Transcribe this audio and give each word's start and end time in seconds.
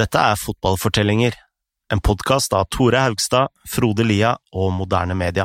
Dette 0.00 0.16
er 0.18 0.36
Fotballfortellinger, 0.36 1.34
en 1.92 2.00
podkast 2.00 2.54
av 2.56 2.68
Tore 2.72 3.02
Haugstad, 3.04 3.50
Frode 3.68 4.04
Lia 4.06 4.30
og 4.56 4.70
Moderne 4.72 5.12
Media. 5.14 5.44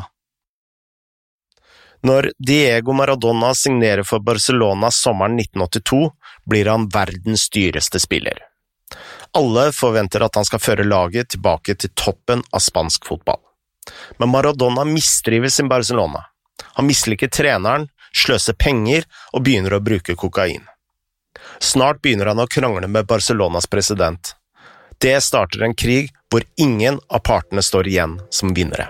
Når 2.08 2.30
Diego 2.40 2.94
Maradona 2.96 3.50
signerer 3.58 4.08
for 4.08 4.24
Barcelona 4.24 4.92
sommeren 4.96 5.36
1982, 5.42 6.00
blir 6.48 6.70
han 6.72 6.86
verdens 6.94 7.50
dyreste 7.52 8.00
spiller. 8.00 8.40
Alle 9.36 9.66
forventer 9.76 10.24
at 10.24 10.40
han 10.40 10.48
skal 10.48 10.64
føre 10.64 10.88
laget 10.88 11.34
tilbake 11.36 11.76
til 11.76 11.92
toppen 11.92 12.46
av 12.54 12.64
spansk 12.64 13.10
fotball. 13.12 13.42
Men 14.22 14.32
Maradona 14.32 14.88
mistrives 14.88 15.60
i 15.60 15.68
Barcelona. 15.68 16.24
Han 16.80 16.88
misliker 16.88 17.28
treneren, 17.28 17.90
sløser 18.16 18.56
penger 18.56 19.04
og 19.34 19.44
begynner 19.50 19.76
å 19.76 19.84
bruke 19.84 20.16
kokain. 20.16 20.64
Snart 21.60 22.00
begynner 22.00 22.32
han 22.32 22.40
å 22.40 22.48
krangle 22.48 22.88
med 22.88 23.12
Barcelonas 23.12 23.68
president. 23.68 24.35
Det 25.02 25.18
starter 25.24 25.64
en 25.64 25.76
krig 25.76 26.14
hvor 26.32 26.44
ingen 26.58 27.00
av 27.08 27.20
partene 27.28 27.64
står 27.64 27.88
igjen 27.88 28.20
som 28.30 28.54
vinnere. 28.56 28.90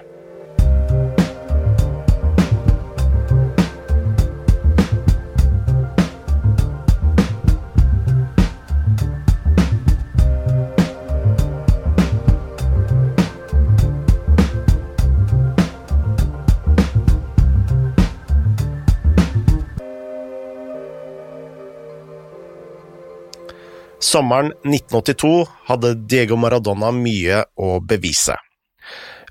Sommeren 24.16 24.54
1982 24.64 25.48
hadde 25.68 25.90
Diego 26.08 26.38
Maradona 26.40 26.88
mye 26.96 27.42
å 27.60 27.82
bevise. 27.84 28.38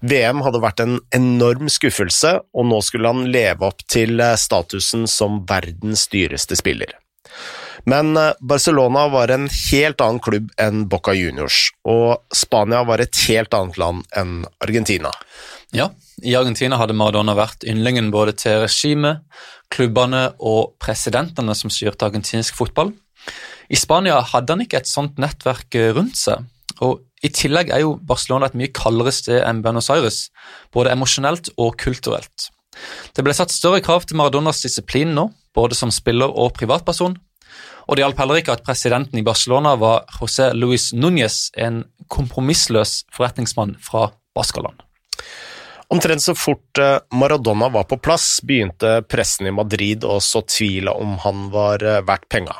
VM 0.04 0.42
hadde 0.44 0.60
vært 0.60 0.82
en 0.84 0.98
enorm 1.16 1.70
skuffelse, 1.72 2.34
og 2.52 2.66
nå 2.68 2.82
skulle 2.84 3.08
han 3.08 3.22
leve 3.32 3.64
opp 3.64 3.80
til 3.88 4.20
eh, 4.20 4.34
statusen 4.36 5.06
som 5.08 5.38
verdens 5.48 6.02
dyreste 6.12 6.58
spiller. 6.60 6.92
Men 7.88 8.12
eh, 8.20 8.34
Barcelona 8.44 9.06
var 9.08 9.32
en 9.32 9.46
helt 9.48 10.04
annen 10.04 10.20
klubb 10.20 10.50
enn 10.60 10.84
Boca 10.92 11.14
Juniors, 11.16 11.70
og 11.88 12.20
Spania 12.36 12.82
var 12.84 13.00
et 13.00 13.22
helt 13.24 13.56
annet 13.56 13.80
land 13.80 14.04
enn 14.12 14.42
Argentina. 14.66 15.14
Ja, 15.72 15.94
i 16.20 16.36
Argentina 16.36 16.76
hadde 16.76 16.98
Maradona 16.98 17.32
vært 17.40 17.64
yndlingen 17.64 18.12
både 18.12 18.36
til 18.36 18.60
regimet, 18.66 19.24
klubbene 19.72 20.26
og 20.44 20.76
presidentene 20.76 21.56
som 21.56 21.72
styrte 21.72 22.04
argentinsk 22.10 22.60
fotball. 22.60 22.92
I 23.72 23.78
Spania 23.80 24.20
hadde 24.32 24.54
han 24.54 24.64
ikke 24.64 24.82
et 24.82 24.90
sånt 24.90 25.20
nettverk 25.20 25.76
eh, 25.78 25.92
rundt 25.96 26.18
seg, 26.20 26.44
og 26.84 27.04
i 27.24 27.30
tillegg 27.32 27.70
er 27.72 27.84
jo 27.84 27.94
Barcelona 27.96 28.50
et 28.50 28.56
mye 28.58 28.72
kaldere 28.74 29.12
sted 29.14 29.40
enn 29.46 29.62
Buenos 29.64 29.88
Aires, 29.92 30.26
både 30.74 30.92
emosjonelt 30.92 31.52
og 31.56 31.78
kulturelt. 31.80 32.50
Det 33.14 33.22
ble 33.24 33.34
satt 33.36 33.54
større 33.54 33.80
krav 33.84 34.04
til 34.04 34.18
Maradonas 34.18 34.60
disiplin 34.64 35.14
nå, 35.16 35.28
både 35.54 35.78
som 35.78 35.92
spiller 35.94 36.28
og 36.28 36.52
privatperson, 36.58 37.16
og 37.84 37.96
det 37.96 38.04
hjalp 38.04 38.20
heller 38.20 38.40
ikke 38.40 38.54
at 38.56 38.64
presidenten 38.64 39.20
i 39.20 39.24
Barcelona 39.26 39.74
var 39.80 40.08
José 40.18 40.50
Luis 40.56 40.90
Núñez, 40.96 41.50
en 41.56 41.84
kompromissløs 42.08 43.02
forretningsmann 43.12 43.76
fra 43.80 44.08
Baskaland. 44.36 44.80
Omtrent 45.92 46.24
så 46.24 46.34
fort 46.34 46.80
eh, 46.80 46.96
Maradona 47.12 47.68
var 47.68 47.84
på 47.88 47.98
plass, 48.02 48.38
begynte 48.42 49.02
pressen 49.08 49.50
i 49.50 49.54
Madrid 49.54 50.04
å 50.08 50.16
så 50.24 50.42
tvil 50.48 50.88
om 50.90 51.18
han 51.22 51.50
var 51.52 51.84
eh, 51.84 52.00
verdt 52.08 52.26
penga. 52.32 52.56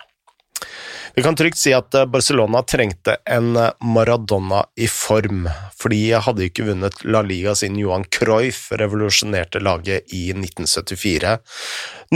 Vi 1.15 1.23
kan 1.23 1.37
trygt 1.39 1.59
si 1.59 1.71
at 1.75 1.95
eh, 1.95 2.07
Barcelona 2.11 2.65
trengte 2.67 3.17
en 3.31 3.55
eh, 3.57 3.71
Maradona 3.87 4.65
i 4.75 4.89
form, 4.91 5.47
for 5.79 5.95
de 5.95 6.01
hadde 6.27 6.49
ikke 6.49 6.67
vunnet 6.67 7.05
La 7.07 7.23
Liga 7.23 7.55
siden 7.55 7.79
Johan 7.79 8.07
Cruyff 8.11 8.73
revolusjonerte 8.75 9.63
laget 9.63 10.11
i 10.15 10.27
1974, 10.35 11.37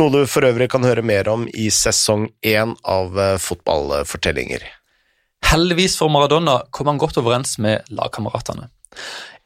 noe 0.00 0.14
du 0.14 0.24
for 0.26 0.48
øvrig 0.48 0.70
kan 0.72 0.86
høre 0.86 1.04
mer 1.06 1.30
om 1.30 1.46
i 1.54 1.68
sesong 1.70 2.26
én 2.42 2.74
av 2.82 3.18
eh, 3.22 3.36
Fotballfortellinger. 3.42 4.66
Heldigvis 5.48 5.94
for 6.00 6.10
Maradona 6.10 6.64
kom 6.74 6.90
han 6.90 6.98
godt 6.98 7.20
overens 7.22 7.54
med 7.62 7.86
lagkameratene. 7.94 8.66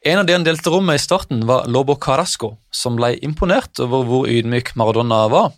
En 0.03 0.19
av 0.19 0.25
de 0.25 0.33
han 0.35 0.43
delte 0.43 0.71
rom 0.73 0.89
med 0.89 0.97
i 0.97 1.03
starten, 1.03 1.45
var 1.47 1.69
Lobo 1.71 1.95
Carasco, 1.95 2.55
som 2.73 2.97
ble 2.97 3.13
imponert 3.23 3.79
over 3.79 4.03
hvor 4.07 4.25
ydmyk 4.27 4.73
Maradona 4.75 5.27
var. 5.31 5.53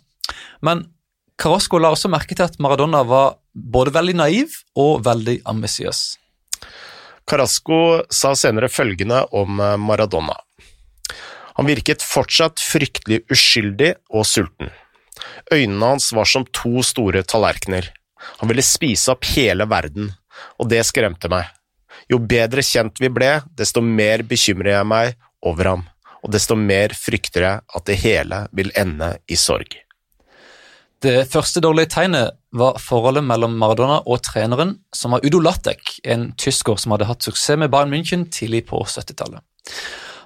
Men 0.62 0.84
Carasco 1.36 1.78
la 1.78 1.90
også 1.92 2.08
merke 2.08 2.36
til 2.36 2.46
at 2.46 2.56
Maradona 2.62 3.02
var 3.04 3.36
både 3.52 3.92
veldig 3.92 4.14
naiv 4.16 4.56
og 4.78 5.04
veldig 5.04 5.42
ambisiøs. 5.48 6.00
Carasco 7.28 7.80
sa 8.12 8.32
senere 8.38 8.70
følgende 8.72 9.24
om 9.36 9.60
eh, 9.60 9.76
Maradona. 9.76 10.36
Han 11.56 11.68
virket 11.68 12.04
fortsatt 12.04 12.60
fryktelig 12.62 13.22
uskyldig 13.32 13.94
og 14.12 14.26
sulten. 14.28 14.70
Øynene 15.52 15.92
hans 15.94 16.10
var 16.12 16.28
som 16.28 16.44
to 16.54 16.84
store 16.84 17.24
tallerkener. 17.24 17.88
Han 18.40 18.50
ville 18.50 18.64
spise 18.64 19.12
opp 19.12 19.24
hele 19.34 19.66
verden, 19.68 20.10
og 20.60 20.70
det 20.72 20.82
skremte 20.88 21.30
meg. 21.32 21.48
Jo 22.12 22.20
bedre 22.20 22.62
kjent 22.64 23.00
vi 23.02 23.10
ble, 23.12 23.40
desto 23.56 23.82
mer 23.82 24.22
bekymrer 24.28 24.76
jeg 24.76 24.88
meg 24.88 25.16
over 25.42 25.72
ham, 25.72 25.88
og 26.22 26.32
desto 26.36 26.56
mer 26.58 26.94
frykter 26.96 27.48
jeg 27.48 27.66
at 27.80 27.88
det 27.88 27.98
hele 28.04 28.44
vil 28.52 28.72
ende 28.76 29.16
i 29.26 29.40
sorg. 29.40 29.85
Det 31.06 31.28
første 31.30 31.60
dårlige 31.62 31.90
tegnet 31.92 32.34
var 32.56 32.80
forholdet 32.82 33.22
mellom 33.22 33.52
Maradona 33.60 34.00
og 34.10 34.24
treneren, 34.26 34.72
som 34.96 35.12
var 35.14 35.22
Udo 35.22 35.38
Lattek, 35.38 36.00
en 36.02 36.32
tysker 36.40 36.80
som 36.82 36.94
hadde 36.94 37.06
hatt 37.06 37.22
suksess 37.22 37.60
med 37.60 37.70
Bayern 37.70 37.92
München 37.92 38.24
tidlig 38.32 38.64
på 38.66 38.80
70-tallet. 38.82 39.44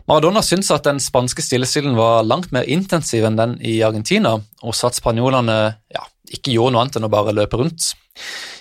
Maradona 0.08 0.40
syntes 0.40 0.70
at 0.72 0.86
den 0.88 1.02
spanske 1.02 1.44
stillestilen 1.44 1.98
var 1.98 2.24
langt 2.24 2.48
mer 2.56 2.64
intensiv 2.64 3.26
enn 3.28 3.36
den 3.36 3.58
i 3.60 3.76
Argentina, 3.84 4.38
og 4.64 4.76
sa 4.78 4.88
at 4.88 4.96
spanjolene 4.96 5.58
ja, 5.92 6.06
ikke 6.32 6.54
gjorde 6.54 6.78
noe 6.78 6.86
annet 6.86 6.96
enn 6.96 7.10
å 7.10 7.12
bare 7.12 7.36
løpe 7.36 7.60
rundt. 7.60 7.92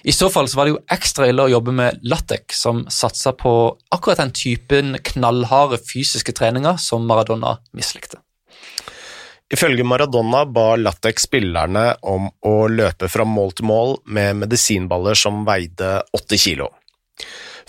I 0.03 0.11
så 0.11 0.27
fall 0.33 0.49
så 0.51 0.59
var 0.59 0.67
det 0.67 0.75
jo 0.75 0.83
ekstra 0.91 1.29
ille 1.29 1.45
å 1.45 1.53
jobbe 1.55 1.77
med 1.77 2.03
Lattek, 2.03 2.51
som 2.51 2.83
satsa 2.91 3.31
på 3.37 3.53
akkurat 3.95 4.19
den 4.25 4.35
typen 4.35 4.97
knallharde 5.13 5.79
fysiske 5.87 6.35
treninger 6.35 6.81
som 6.83 7.07
Maradona 7.07 7.61
mislikte. 7.71 8.19
Ifølge 9.49 9.83
Maradona 9.83 10.43
ba 10.45 10.75
Latex 10.77 11.25
spillerne 11.25 11.95
om 12.05 12.27
å 12.45 12.67
løpe 12.69 13.09
fra 13.09 13.25
mål 13.25 13.55
til 13.57 13.65
mål 13.65 13.95
med 14.05 14.43
medisinballer 14.43 15.17
som 15.17 15.41
veide 15.47 16.03
80 16.13 16.43
kilo. 16.43 16.69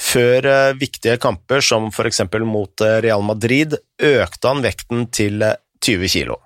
Før 0.00 0.46
eh, 0.48 0.74
viktige 0.80 1.16
kamper, 1.20 1.60
som 1.64 1.88
eksempel 1.88 2.44
mot 2.48 2.84
eh, 2.84 3.00
Real 3.04 3.24
Madrid, 3.24 3.76
økte 3.96 4.48
han 4.48 4.62
vekten 4.64 5.08
til 5.12 5.40
20 5.80 6.04
eh, 6.04 6.12
kilo. 6.12 6.38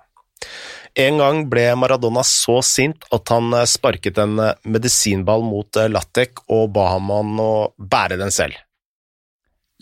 En 0.95 1.19
gang 1.19 1.43
ble 1.51 1.67
Maradona 1.75 2.23
så 2.23 2.61
sint 2.63 3.03
at 3.11 3.31
han 3.31 3.51
sparket 3.67 4.19
en 4.23 4.39
medisinball 4.63 5.43
mot 5.43 5.75
Latek 5.91 6.45
og 6.47 6.69
ba 6.75 6.93
ham 6.93 7.11
om 7.11 7.39
å 7.43 7.53
bære 7.75 8.15
den 8.21 8.31
selv. 8.31 8.55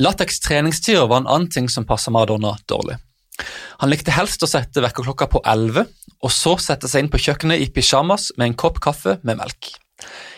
Lateks 0.01 0.41
treningstider 0.41 1.05
var 1.05 1.21
en 1.21 1.29
annen 1.29 1.51
ting 1.53 1.69
som 1.69 1.85
passa 1.85 2.09
Maradona 2.09 2.55
dårlig. 2.65 2.97
Han 3.81 3.91
likte 3.91 4.13
helst 4.13 4.43
å 4.45 4.49
sette 4.49 4.83
vekkerklokka 4.83 5.27
på 5.31 5.41
11, 5.45 5.87
og 6.23 6.31
så 6.31 6.55
sette 6.61 6.89
seg 6.89 7.03
inn 7.03 7.13
på 7.13 7.21
kjøkkenet 7.21 7.63
i 7.63 7.71
pysjamas 7.73 8.31
med 8.37 8.51
en 8.51 8.59
kopp 8.59 8.79
kaffe 8.83 9.17
med 9.23 9.39
melk. 9.41 9.73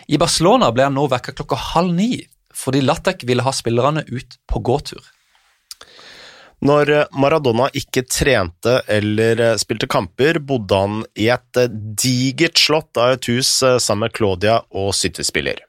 I 0.08 0.18
Barcelona 0.20 0.70
ble 0.74 0.86
han 0.86 0.96
nå 0.96 1.06
vekket 1.10 1.38
klokka 1.40 1.58
halv 1.74 1.94
ni, 1.96 2.24
fordi 2.56 2.80
Latek 2.84 3.26
ville 3.28 3.44
ha 3.44 3.52
spillerne 3.52 4.06
ut 4.08 4.38
på 4.48 4.62
gåtur. 4.64 5.02
Når 6.64 6.88
Maradona 7.12 7.66
ikke 7.76 8.06
trente 8.08 8.78
eller 8.88 9.58
spilte 9.60 9.88
kamper, 9.92 10.38
bodde 10.40 10.78
han 10.80 11.02
i 11.20 11.28
et 11.28 11.60
digert 12.00 12.56
slott 12.56 12.96
av 12.96 13.18
et 13.18 13.28
hus 13.28 13.50
sammen 13.60 14.06
med 14.06 14.14
Claudia 14.16 14.62
og 14.72 14.94
syttespiller. 14.96 15.60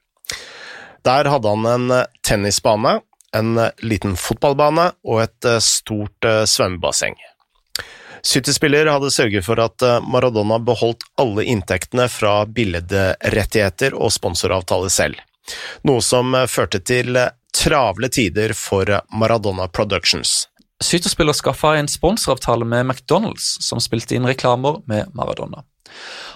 Der 1.04 1.28
hadde 1.28 1.52
han 1.52 1.68
en 1.68 1.92
tennisbane, 2.26 2.98
en 3.36 3.58
liten 3.84 4.16
fotballbane 4.20 4.92
og 5.04 5.24
et 5.26 5.50
stort 5.64 6.28
svømmebasseng. 6.48 7.18
City-spiller 8.28 8.90
hadde 8.92 9.12
sørget 9.12 9.46
for 9.46 9.60
at 9.62 9.84
eh, 9.86 10.02
Maradona 10.04 10.58
beholdt 10.60 11.06
alle 11.22 11.46
inntektene 11.48 12.08
fra 12.12 12.42
billedrettigheter 12.46 13.96
og 13.96 14.12
sponsoravtaler 14.14 14.92
selv, 14.92 15.22
noe 15.88 16.04
som 16.04 16.36
eh, 16.36 16.48
førte 16.52 16.82
til 16.84 17.16
eh, 17.16 17.32
travle 17.56 18.10
tider 18.12 18.54
for 18.58 18.90
Maradona 19.16 19.70
Productions. 19.72 20.48
Syterspiller 20.84 21.34
skaffa 21.34 21.78
en 21.78 21.88
sponsoravtale 21.90 22.68
med 22.68 22.86
McDonald's, 22.86 23.56
som 23.64 23.82
spilte 23.82 24.18
inn 24.18 24.28
reklamer 24.30 24.84
med 24.90 25.10
Maradona. 25.18 25.64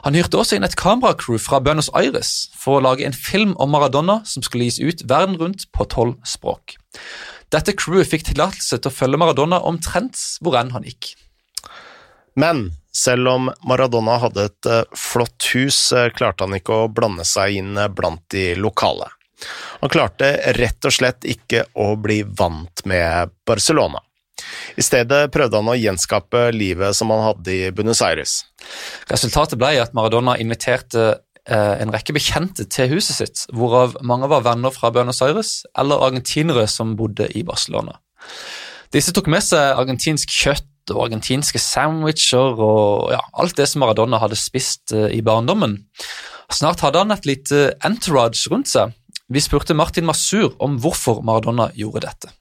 Han 0.05 0.17
hyrte 0.17 0.39
også 0.41 0.57
inn 0.57 0.65
et 0.65 0.77
kameracrew 0.79 1.39
fra 1.41 1.61
Buenos 1.63 1.91
Aires 1.97 2.49
for 2.57 2.77
å 2.77 2.83
lage 2.87 3.05
en 3.05 3.15
film 3.15 3.53
om 3.61 3.73
Maradona 3.73 4.21
som 4.27 4.45
skulle 4.45 4.69
gis 4.69 4.81
ut 4.81 5.05
verden 5.09 5.37
rundt 5.41 5.67
på 5.75 5.87
tolv 5.91 6.17
språk. 6.27 6.77
Dette 7.51 7.75
crewet 7.75 8.09
fikk 8.09 8.29
tillatelse 8.29 8.79
til 8.79 8.89
å 8.91 8.95
følge 8.95 9.19
Maradona 9.19 9.59
omtrent 9.67 10.19
hvor 10.41 10.55
enn 10.59 10.71
han 10.75 10.87
gikk. 10.87 11.13
Men 12.39 12.69
selv 12.95 13.27
om 13.27 13.49
Maradona 13.67 14.17
hadde 14.23 14.45
et 14.49 14.69
eh, 14.69 14.83
flott 14.97 15.49
hus, 15.53 15.79
eh, 15.95 16.09
klarte 16.15 16.47
han 16.47 16.55
ikke 16.55 16.83
å 16.83 16.91
blande 16.91 17.25
seg 17.27 17.59
inn 17.59 17.75
eh, 17.79 17.91
blant 17.91 18.23
de 18.31 18.53
lokale. 18.59 19.09
Han 19.81 19.91
klarte 19.91 20.33
rett 20.55 20.85
og 20.85 20.93
slett 20.93 21.25
ikke 21.27 21.65
å 21.79 21.93
bli 21.99 22.21
vant 22.23 22.83
med 22.85 23.31
Barcelona. 23.47 24.03
I 24.79 24.85
stedet 24.85 25.25
prøvde 25.33 25.59
han 25.59 25.71
å 25.71 25.77
gjenskape 25.77 26.47
livet 26.55 26.97
som 26.97 27.11
han 27.13 27.25
hadde 27.29 27.53
i 27.53 27.73
Buenos 27.75 28.01
Aires. 28.05 28.41
Resultatet 29.11 29.59
ble 29.59 29.73
at 29.81 29.95
Maradona 29.97 30.37
inviterte 30.41 31.05
eh, 31.11 31.75
en 31.81 31.93
rekke 31.93 32.15
bekjente 32.15 32.67
til 32.71 32.91
huset 32.95 33.19
sitt, 33.19 33.45
hvorav 33.55 33.97
mange 34.07 34.29
var 34.31 34.45
venner 34.47 34.73
fra 34.75 34.91
Buenos 34.93 35.21
Aires 35.25 35.61
eller 35.77 36.03
argentinere 36.07 36.67
som 36.71 36.95
bodde 36.99 37.29
i 37.35 37.45
Barcelona. 37.47 37.97
Disse 38.91 39.13
tok 39.15 39.29
med 39.31 39.43
seg 39.45 39.79
argentinsk 39.79 40.31
kjøtt 40.35 40.67
og 40.91 41.05
argentinske 41.05 41.61
sandwicher 41.61 42.57
og 42.57 43.11
ja, 43.13 43.21
alt 43.39 43.55
det 43.59 43.67
som 43.69 43.83
Maradona 43.85 44.19
hadde 44.21 44.39
spist 44.39 44.93
eh, 44.95 45.11
i 45.15 45.21
barndommen. 45.25 45.77
Snart 46.51 46.83
hadde 46.83 46.99
han 46.99 47.15
et 47.15 47.27
lite 47.29 47.69
entourage 47.87 48.49
rundt 48.51 48.71
seg. 48.71 48.91
Vi 49.31 49.39
spurte 49.39 49.77
Martin 49.77 50.07
Masur 50.09 50.57
om 50.59 50.75
hvorfor 50.83 51.21
Maradona 51.23 51.69
gjorde 51.77 52.03
dette. 52.09 52.33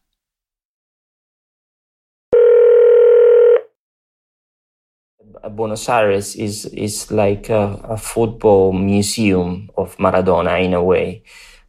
Buenos 5.48 5.88
Aires 5.88 6.36
is 6.36 6.66
is 6.66 7.10
like 7.10 7.48
a, 7.48 7.80
a, 7.84 7.96
football 7.96 8.72
museum 8.72 9.70
of 9.76 9.96
Maradona 9.96 10.62
in 10.62 10.74
a 10.74 10.82
way. 10.82 11.22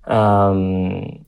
Um, 0.05 1.25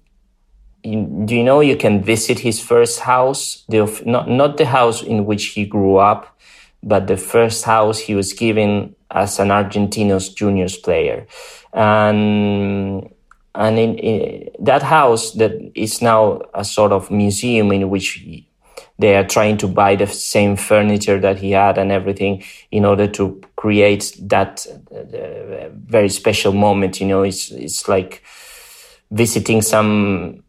you, 0.84 1.24
do 1.26 1.36
you 1.36 1.44
know 1.44 1.62
you 1.62 1.78
can 1.78 2.04
visit 2.04 2.40
his 2.40 2.60
first 2.60 3.00
house, 3.00 3.64
the, 3.70 3.86
not 4.06 4.30
not 4.30 4.58
the 4.58 4.66
house 4.66 5.02
in 5.02 5.26
which 5.26 5.46
he 5.48 5.66
grew 5.66 5.98
up, 5.98 6.38
but 6.82 7.08
the 7.08 7.18
first 7.18 7.64
house 7.64 8.00
he 8.00 8.16
was 8.16 8.34
given 8.34 8.96
as 9.12 9.40
an 9.40 9.50
Argentinos 9.50 10.36
juniors 10.36 10.78
player, 10.78 11.26
and 11.74 13.10
and 13.56 13.80
in, 13.80 13.98
in 14.00 14.50
that 14.60 14.84
house 14.84 15.32
that 15.34 15.54
is 15.76 16.02
now 16.02 16.42
a 16.54 16.66
sort 16.66 16.92
of 16.92 17.10
museum 17.12 17.72
in 17.72 17.90
which. 17.90 18.24
He, 19.00 19.08
they 19.08 19.16
are 19.16 19.24
trying 19.28 19.58
to 19.58 19.68
buy 19.68 19.96
the 19.96 20.08
same 20.08 20.56
furniture 20.56 21.20
that 21.20 21.38
he 21.38 21.52
had 21.52 21.78
and 21.78 21.92
everything 21.92 22.44
in 22.72 22.86
order 22.86 23.08
to 23.08 23.42
create 23.56 24.16
that 24.22 24.66
uh, 24.92 25.70
very 25.74 26.10
special 26.10 26.54
moment. 26.54 27.00
You 27.02 27.08
know, 27.08 27.24
it's 27.24 27.52
it's 27.52 27.88
like 27.88 28.24
visiting 29.12 29.62
some 29.62 30.44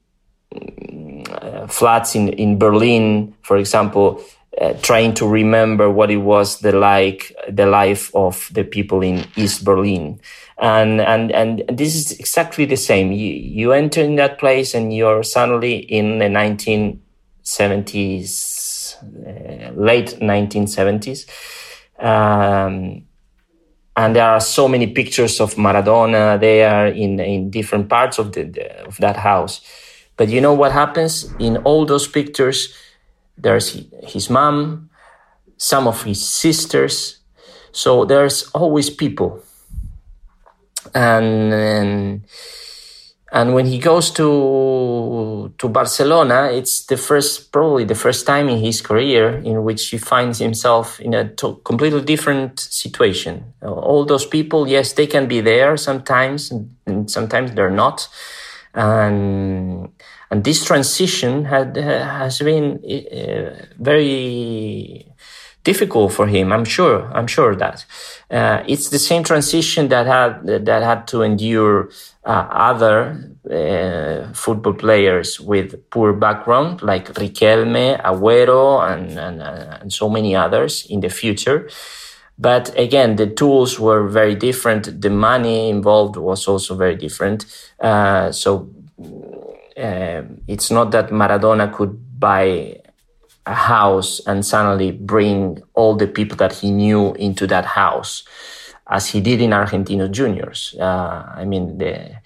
uh, 1.31 1.67
flats 1.67 2.15
in 2.15 2.29
in 2.29 2.59
Berlin, 2.59 3.35
for 3.43 3.57
example. 3.57 4.23
Uh, 4.61 4.73
trying 4.83 5.13
to 5.13 5.27
remember 5.27 5.91
what 5.91 6.13
it 6.13 6.19
was 6.19 6.61
the 6.61 6.71
like 6.71 7.35
the 7.51 7.67
life 7.67 8.15
of 8.15 8.49
the 8.53 8.63
people 8.63 9.03
in 9.03 9.25
East 9.35 9.65
Berlin, 9.65 10.21
and 10.59 11.01
and 11.01 11.33
and 11.33 11.65
this 11.69 11.97
is 11.97 12.13
exactly 12.21 12.65
the 12.65 12.77
same. 12.77 13.11
You 13.11 13.33
you 13.33 13.73
enter 13.73 14.01
in 14.01 14.15
that 14.17 14.39
place 14.39 14.73
and 14.73 14.95
you're 14.95 15.25
suddenly 15.25 15.79
in 15.79 16.21
the 16.21 16.29
19 16.29 17.01
70s, 17.45 18.97
uh, 19.03 19.73
late 19.75 20.19
1970s. 20.21 21.29
Um, 21.99 23.07
and 23.97 24.17
there 24.17 24.25
are 24.25 24.41
so 24.41 24.67
many 24.67 24.89
pictures 24.89 25.41
of 25.41 25.55
Maradona 25.55 26.41
there 26.41 26.87
in, 26.89 27.21
in 27.21 27.51
different 27.51 27.89
parts 27.89 28.19
of, 28.19 28.33
the, 28.33 28.45
the, 28.45 28.85
of 28.87 28.97
that 28.99 29.17
house. 29.17 29.61
But 30.17 30.29
you 30.29 30.41
know 30.41 30.53
what 30.53 30.73
happens 30.73 31.33
in 31.39 31.59
all 31.59 31.87
those 31.87 32.09
pictures? 32.09 32.75
There's 33.37 33.85
his 34.03 34.31
mom, 34.31 34.91
some 35.57 35.87
of 35.87 36.03
his 36.03 36.29
sisters. 36.29 37.19
So 37.73 38.05
there's 38.05 38.49
always 38.51 38.91
people. 38.91 39.43
And, 40.95 41.53
and 41.53 42.25
and 43.35 43.53
when 43.53 43.67
he 43.67 43.79
goes 43.81 44.13
to 44.13 45.53
to 45.59 45.69
Barcelona, 45.69 46.51
it's 46.53 46.87
the 46.87 46.97
first, 46.97 47.51
probably 47.51 47.85
the 47.85 47.97
first 47.97 48.27
time 48.27 48.49
in 48.49 48.59
his 48.61 48.81
career 48.81 49.43
in 49.45 49.65
which 49.65 49.89
he 49.91 49.99
finds 49.99 50.39
himself 50.39 51.01
in 51.01 51.15
a 51.15 51.29
to- 51.35 51.61
completely 51.65 52.01
different 52.03 52.61
situation. 52.61 53.53
All 53.61 54.05
those 54.05 54.25
people, 54.25 54.69
yes, 54.69 54.93
they 54.93 55.09
can 55.09 55.27
be 55.27 55.41
there 55.41 55.77
sometimes, 55.77 56.53
and 56.87 57.11
sometimes 57.11 57.51
they're 57.53 57.71
not. 57.85 58.09
And 58.73 59.91
and 60.31 60.45
this 60.45 60.65
transition 60.65 61.45
had 61.47 61.77
has 61.77 62.39
been 62.39 62.79
uh, 62.87 63.67
very 63.81 65.13
difficult 65.65 66.13
for 66.13 66.29
him. 66.29 66.53
I'm 66.53 66.65
sure. 66.65 67.11
I'm 67.13 67.27
sure 67.27 67.57
that 67.57 67.85
uh, 68.31 68.63
it's 68.69 68.91
the 68.91 68.99
same 68.99 69.25
transition 69.25 69.89
that 69.89 70.07
had 70.07 70.67
that 70.67 70.83
had 70.83 71.09
to 71.09 71.23
endure 71.23 71.91
uh, 72.27 72.49
other 72.51 73.35
uh, 73.51 74.33
football 74.33 74.73
players 74.73 75.39
with 75.39 75.91
poor 75.91 76.13
background, 76.13 76.83
like 76.83 77.13
Riquelme, 77.15 78.01
Agüero, 78.03 78.91
and, 78.91 79.19
and, 79.19 79.43
and 79.43 79.93
so 79.93 80.09
many 80.09 80.35
others 80.35 80.87
in 80.89 81.01
the 81.01 81.11
future. 81.11 81.69
But 82.39 82.77
again, 82.79 83.17
the 83.17 83.27
tools 83.27 83.79
were 83.79 84.09
very 84.09 84.35
different. 84.35 85.01
The 85.01 85.11
money 85.11 85.69
involved 85.69 86.17
was 86.17 86.49
also 86.49 86.75
very 86.75 86.97
different. 86.97 87.47
Uh, 87.79 88.33
so 88.33 88.71
uh, 89.77 90.23
it's 90.49 90.71
not 90.71 90.91
that 90.93 91.11
Maradona 91.11 91.73
could 91.73 92.19
buy 92.19 92.81
a 93.47 93.55
house 93.55 94.21
and 94.27 94.45
suddenly 94.45 94.91
bring 94.91 95.63
all 95.75 95.95
the 95.95 96.07
people 96.07 96.37
that 96.39 96.55
he 96.55 96.71
knew 96.71 97.13
into 97.15 97.47
that 97.47 97.67
house 97.67 98.25
as 98.87 99.09
he 99.09 99.21
did 99.21 99.41
in 99.41 99.51
Argentinos 99.51 100.11
Juniors. 100.11 100.75
Uh, 100.79 101.33
I 101.35 101.45
mean, 101.45 101.79
the, 101.79 102.17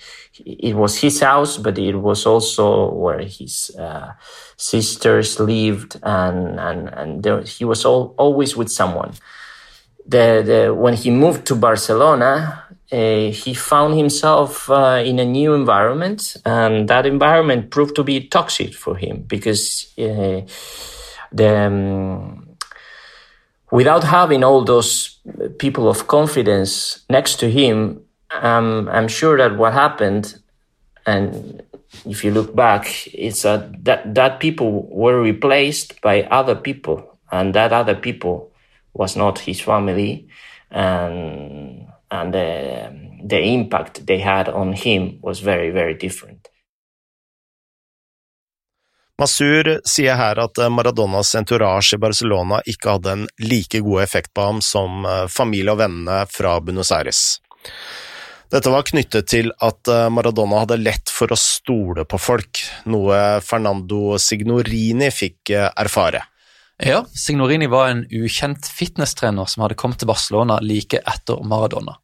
it 0.45 0.75
was 0.75 0.99
his 0.99 1.21
house, 1.21 1.57
but 1.57 1.79
it 1.79 1.97
was 1.97 2.27
also 2.27 2.93
where 2.93 3.21
his 3.21 3.71
uh, 3.79 4.13
sisters 4.57 5.39
lived, 5.39 6.01
and 6.03 6.59
and 6.59 6.89
and 6.89 7.23
there, 7.23 7.43
he 7.43 7.65
was 7.65 7.85
all, 7.85 8.15
always 8.19 8.57
with 8.57 8.71
someone. 8.71 9.13
The, 10.07 10.43
the 10.45 10.75
when 10.75 10.95
he 10.95 11.11
moved 11.11 11.47
to 11.47 11.55
Barcelona, 11.55 12.65
uh, 12.91 13.31
he 13.31 13.55
found 13.55 13.97
himself 13.97 14.69
uh, 14.71 15.03
in 15.05 15.19
a 15.19 15.25
new 15.25 15.55
environment, 15.55 16.37
and 16.45 16.89
that 16.89 17.07
environment 17.07 17.71
proved 17.71 17.95
to 17.97 18.03
be 18.03 18.27
toxic 18.27 18.75
for 18.75 18.97
him 18.97 19.25
because 19.29 19.93
uh, 19.99 20.41
the 21.31 21.67
um, 21.67 22.48
without 23.71 24.05
having 24.05 24.45
all 24.45 24.65
those 24.65 25.19
people 25.59 25.89
of 25.89 26.07
confidence 26.07 27.05
next 27.11 27.37
to 27.41 27.51
him, 27.51 28.03
um, 28.31 28.89
I'm 28.91 29.09
sure 29.09 29.37
that 29.39 29.57
what 29.57 29.73
happened, 29.73 30.39
and 31.07 31.63
if 32.07 32.25
you 32.25 32.31
look 32.31 32.55
back, 32.55 33.09
it's 33.15 33.43
that, 33.43 33.85
that 33.85 34.15
that 34.15 34.41
people 34.41 34.87
were 34.89 35.21
replaced 35.21 36.01
by 36.01 36.23
other 36.25 36.55
people, 36.55 37.19
and 37.31 37.55
that 37.55 37.73
other 37.73 37.95
people 37.95 38.53
was 38.93 39.17
not 39.17 39.39
his 39.39 39.61
family, 39.61 40.29
and 40.71 41.87
and 42.11 42.35
the 42.35 42.93
the 43.25 43.41
impact 43.41 44.07
they 44.07 44.19
had 44.19 44.49
on 44.49 44.73
him 44.73 45.19
was 45.23 45.41
very 45.41 45.71
very 45.71 45.95
different. 45.95 46.49
Masur 49.19 49.81
sier 49.83 50.15
her 50.15 50.39
at 50.39 50.61
eh, 50.63 50.71
Maradonas 50.71 51.35
entourage 51.39 51.97
i 51.97 52.01
Barcelona 52.01 52.61
ikke 52.71 52.95
hadde 52.95 53.15
en 53.17 53.25
like 53.43 53.81
god 53.83 54.05
effekt 54.05 54.31
på 54.35 54.45
ham 54.47 54.61
som 54.63 55.03
eh, 55.03 55.25
familie 55.33 55.75
og 55.75 55.81
vennene 55.81 56.21
fra 56.31 56.59
Buenos 56.63 56.93
Aires. 56.95 57.41
Dette 58.49 58.71
var 58.73 58.87
knyttet 58.87 59.27
til 59.29 59.51
at 59.59 59.91
eh, 59.91 60.07
Maradona 60.15 60.63
hadde 60.63 60.79
lett 60.85 61.11
for 61.11 61.35
å 61.35 61.41
stole 61.41 62.07
på 62.07 62.23
folk, 62.23 62.63
noe 62.87 63.43
Fernando 63.45 64.15
Signorini 64.23 65.11
fikk 65.11 65.57
erfare. 65.67 66.23
Ja, 66.79 67.03
Signorini 67.11 67.67
var 67.67 67.91
en 67.91 68.07
ukjent 68.15 68.71
fitnesstrener 68.71 69.51
som 69.51 69.67
hadde 69.67 69.75
kommet 69.81 69.99
til 69.99 70.13
Barcelona 70.13 70.61
like 70.63 71.03
etter 71.03 71.43
Maradona. 71.43 71.99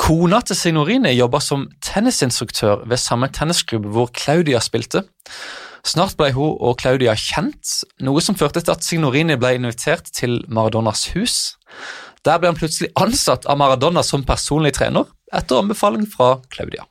Kona 0.00 0.40
til 0.40 0.56
Signorini 0.56 1.12
jobba 1.12 1.42
som 1.44 1.68
tennisinstruktør 1.84 2.86
ved 2.88 2.96
samme 2.96 3.28
tennisklubb 3.28 3.90
hvor 3.92 4.08
Claudia 4.16 4.62
spilte. 4.64 5.04
Snart 5.86 6.16
ble 6.18 6.30
hun 6.36 6.56
og 6.60 6.78
Claudia 6.82 7.14
kjent, 7.16 7.80
noe 8.04 8.20
som 8.24 8.36
førte 8.36 8.62
til 8.62 8.74
at 8.74 8.84
Signorini 8.84 9.38
ble 9.40 9.54
invitert 9.56 10.10
til 10.16 10.40
Maradonas 10.48 11.08
hus. 11.14 11.36
Der 12.26 12.40
ble 12.40 12.50
han 12.50 12.58
plutselig 12.58 12.90
ansatt 13.00 13.46
av 13.48 13.58
Maradona 13.60 14.04
som 14.04 14.26
personlig 14.28 14.74
trener, 14.76 15.08
etter 15.32 15.62
anbefaling 15.62 16.04
fra 16.10 16.34
Claudia. 16.52 16.84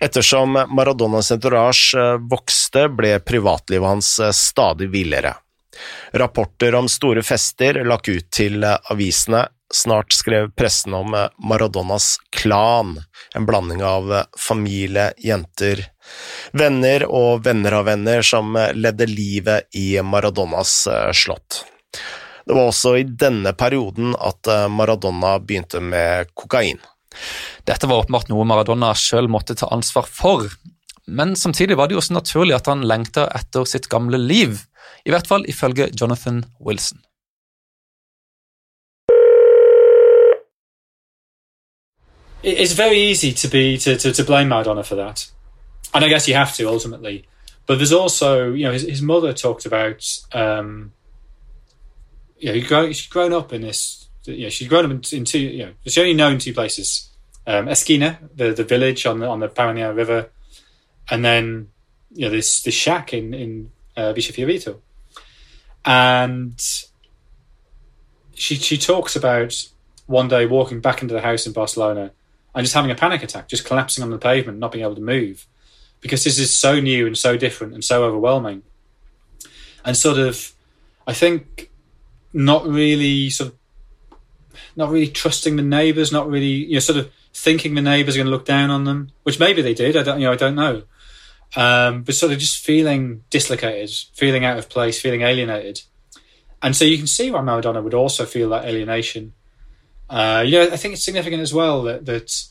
Ettersom 0.00 0.54
Maradonas 0.70 1.30
entourage 1.34 1.98
eh, 1.98 2.16
vokste, 2.30 2.86
ble 2.94 3.16
privatlivet 3.18 3.88
hans 3.88 4.18
eh, 4.22 4.34
stadig 4.34 4.90
villere. 4.92 5.34
Rapporter 6.18 6.74
om 6.78 6.88
store 6.90 7.22
fester 7.26 7.82
lakk 7.86 8.10
ut 8.10 8.28
til 8.34 8.62
eh, 8.62 8.78
avisene, 8.94 9.46
Snart 9.68 10.14
skrev 10.16 10.46
pressen 10.56 10.94
om 10.96 11.12
Maradonas 11.44 12.14
klan, 12.32 12.94
en 13.36 13.44
blanding 13.44 13.82
av 13.84 14.06
familie, 14.40 15.10
jenter, 15.20 15.82
venner 16.52 17.04
og 17.08 17.44
venner 17.46 17.78
av 17.80 17.88
venner 17.88 18.22
som 18.22 18.56
ledde 18.74 19.08
livet 19.10 19.68
i 19.76 19.90
Maradonas 20.02 20.86
eh, 20.86 21.10
slott. 21.12 21.64
Det 22.48 22.54
var 22.54 22.70
også 22.70 22.94
i 22.96 23.04
denne 23.04 23.52
perioden 23.52 24.14
at 24.16 24.48
eh, 24.48 24.68
Maradona 24.72 25.34
begynte 25.38 25.82
med 25.84 26.30
kokain. 26.34 26.80
Dette 27.68 27.86
var 27.86 28.04
åpenbart 28.04 28.30
noe 28.32 28.46
Maradona 28.48 28.94
selv 28.96 29.28
måtte 29.28 29.56
ta 29.58 29.68
ansvar 29.74 30.08
for, 30.08 30.46
men 31.06 31.36
samtidig 31.36 31.76
var 31.76 31.88
det 31.88 31.96
jo 31.96 32.00
også 32.02 32.16
naturlig 32.16 32.56
at 32.56 32.70
han 32.70 32.86
lengta 32.88 33.26
etter 33.36 33.68
sitt 33.68 33.90
gamle 33.92 34.20
liv, 34.20 34.62
i 35.04 35.12
hvert 35.12 35.28
fall 35.28 35.44
ifølge 35.48 35.90
Jonathan 35.92 36.44
Wilson. 36.60 37.02
It's 42.42 42.72
very 42.72 43.00
easy 43.10 43.32
to 43.32 43.48
be 43.48 43.76
to, 43.78 43.96
to, 43.96 44.12
to 44.12 44.24
blame 44.24 44.48
Maradona 44.48 44.84
for 44.84 44.96
that, 44.96 45.26
and 45.94 46.04
I 46.04 46.08
guess 46.08 46.28
you 46.28 46.34
have 46.34 46.54
to 46.56 46.68
ultimately. 46.68 47.26
But 47.66 47.76
there's 47.76 47.92
also, 47.92 48.52
you 48.52 48.64
know, 48.64 48.72
his, 48.72 48.82
his 48.82 49.02
mother 49.02 49.32
talked 49.32 49.66
about, 49.66 50.04
um, 50.32 50.92
you 52.38 52.52
know, 52.52 52.66
grown, 52.66 52.92
she's 52.92 53.06
grown 53.06 53.32
up 53.32 53.52
in 53.52 53.62
this. 53.62 54.08
You 54.24 54.44
know, 54.44 54.48
she's 54.48 54.68
grown 54.68 54.84
up 54.84 54.90
in, 54.90 55.02
in 55.12 55.24
two. 55.24 55.38
You 55.38 55.66
know, 55.66 55.72
she's 55.84 55.98
only 55.98 56.14
known 56.14 56.38
two 56.38 56.54
places: 56.54 57.10
um, 57.46 57.68
Esquina, 57.68 58.18
the 58.34 58.52
the 58.52 58.64
village 58.64 59.06
on 59.06 59.18
the 59.20 59.26
on 59.26 59.40
the 59.40 59.48
Paraná 59.48 59.94
River, 59.94 60.30
and 61.10 61.24
then 61.24 61.68
you 62.10 62.26
know 62.26 62.30
this 62.30 62.62
this 62.62 62.74
shack 62.74 63.12
in 63.12 63.34
in 63.34 63.70
uh. 63.96 64.14
And 65.84 66.60
she 68.34 68.54
she 68.54 68.78
talks 68.78 69.16
about 69.16 69.68
one 70.06 70.28
day 70.28 70.46
walking 70.46 70.80
back 70.80 71.02
into 71.02 71.14
the 71.14 71.20
house 71.20 71.46
in 71.46 71.52
Barcelona 71.52 72.12
and 72.54 72.64
just 72.64 72.74
having 72.74 72.90
a 72.90 72.94
panic 72.94 73.22
attack, 73.22 73.48
just 73.48 73.64
collapsing 73.64 74.02
on 74.02 74.10
the 74.10 74.18
pavement, 74.18 74.58
not 74.58 74.72
being 74.72 74.84
able 74.84 74.94
to 74.94 75.00
move, 75.00 75.46
because 76.00 76.24
this 76.24 76.38
is 76.38 76.54
so 76.54 76.80
new 76.80 77.06
and 77.06 77.16
so 77.16 77.36
different 77.36 77.74
and 77.74 77.84
so 77.84 78.04
overwhelming, 78.04 78.62
and 79.84 79.96
sort 79.96 80.18
of, 80.18 80.52
I 81.06 81.12
think, 81.12 81.70
not 82.32 82.66
really 82.66 83.30
sort 83.30 83.50
of, 83.50 83.56
not 84.76 84.90
really 84.90 85.08
trusting 85.08 85.56
the 85.56 85.62
neighbours, 85.62 86.12
not 86.12 86.28
really, 86.28 86.46
you 86.46 86.74
know, 86.74 86.80
sort 86.80 86.98
of 86.98 87.10
thinking 87.32 87.74
the 87.74 87.82
neighbours 87.82 88.14
are 88.14 88.18
going 88.18 88.26
to 88.26 88.30
look 88.30 88.44
down 88.44 88.70
on 88.70 88.84
them, 88.84 89.10
which 89.22 89.40
maybe 89.40 89.62
they 89.62 89.74
did. 89.74 89.96
I 89.96 90.02
don't, 90.02 90.20
you 90.20 90.26
know, 90.26 90.32
I 90.32 90.36
don't 90.36 90.54
know, 90.54 90.82
um, 91.56 92.02
but 92.02 92.14
sort 92.14 92.32
of 92.32 92.38
just 92.38 92.64
feeling 92.64 93.24
dislocated, 93.30 93.90
feeling 94.14 94.44
out 94.44 94.58
of 94.58 94.68
place, 94.68 95.00
feeling 95.00 95.22
alienated, 95.22 95.82
and 96.62 96.76
so 96.76 96.84
you 96.84 96.98
can 96.98 97.06
see 97.06 97.30
why 97.30 97.40
Maradona 97.40 97.82
would 97.82 97.94
also 97.94 98.26
feel 98.26 98.50
that 98.50 98.64
alienation. 98.64 99.32
Uh, 100.10 100.42
you 100.44 100.52
know, 100.52 100.72
I 100.72 100.76
think 100.76 100.94
it's 100.94 101.04
significant 101.04 101.42
as 101.42 101.52
well 101.52 101.82
that 101.82 102.06
that 102.06 102.44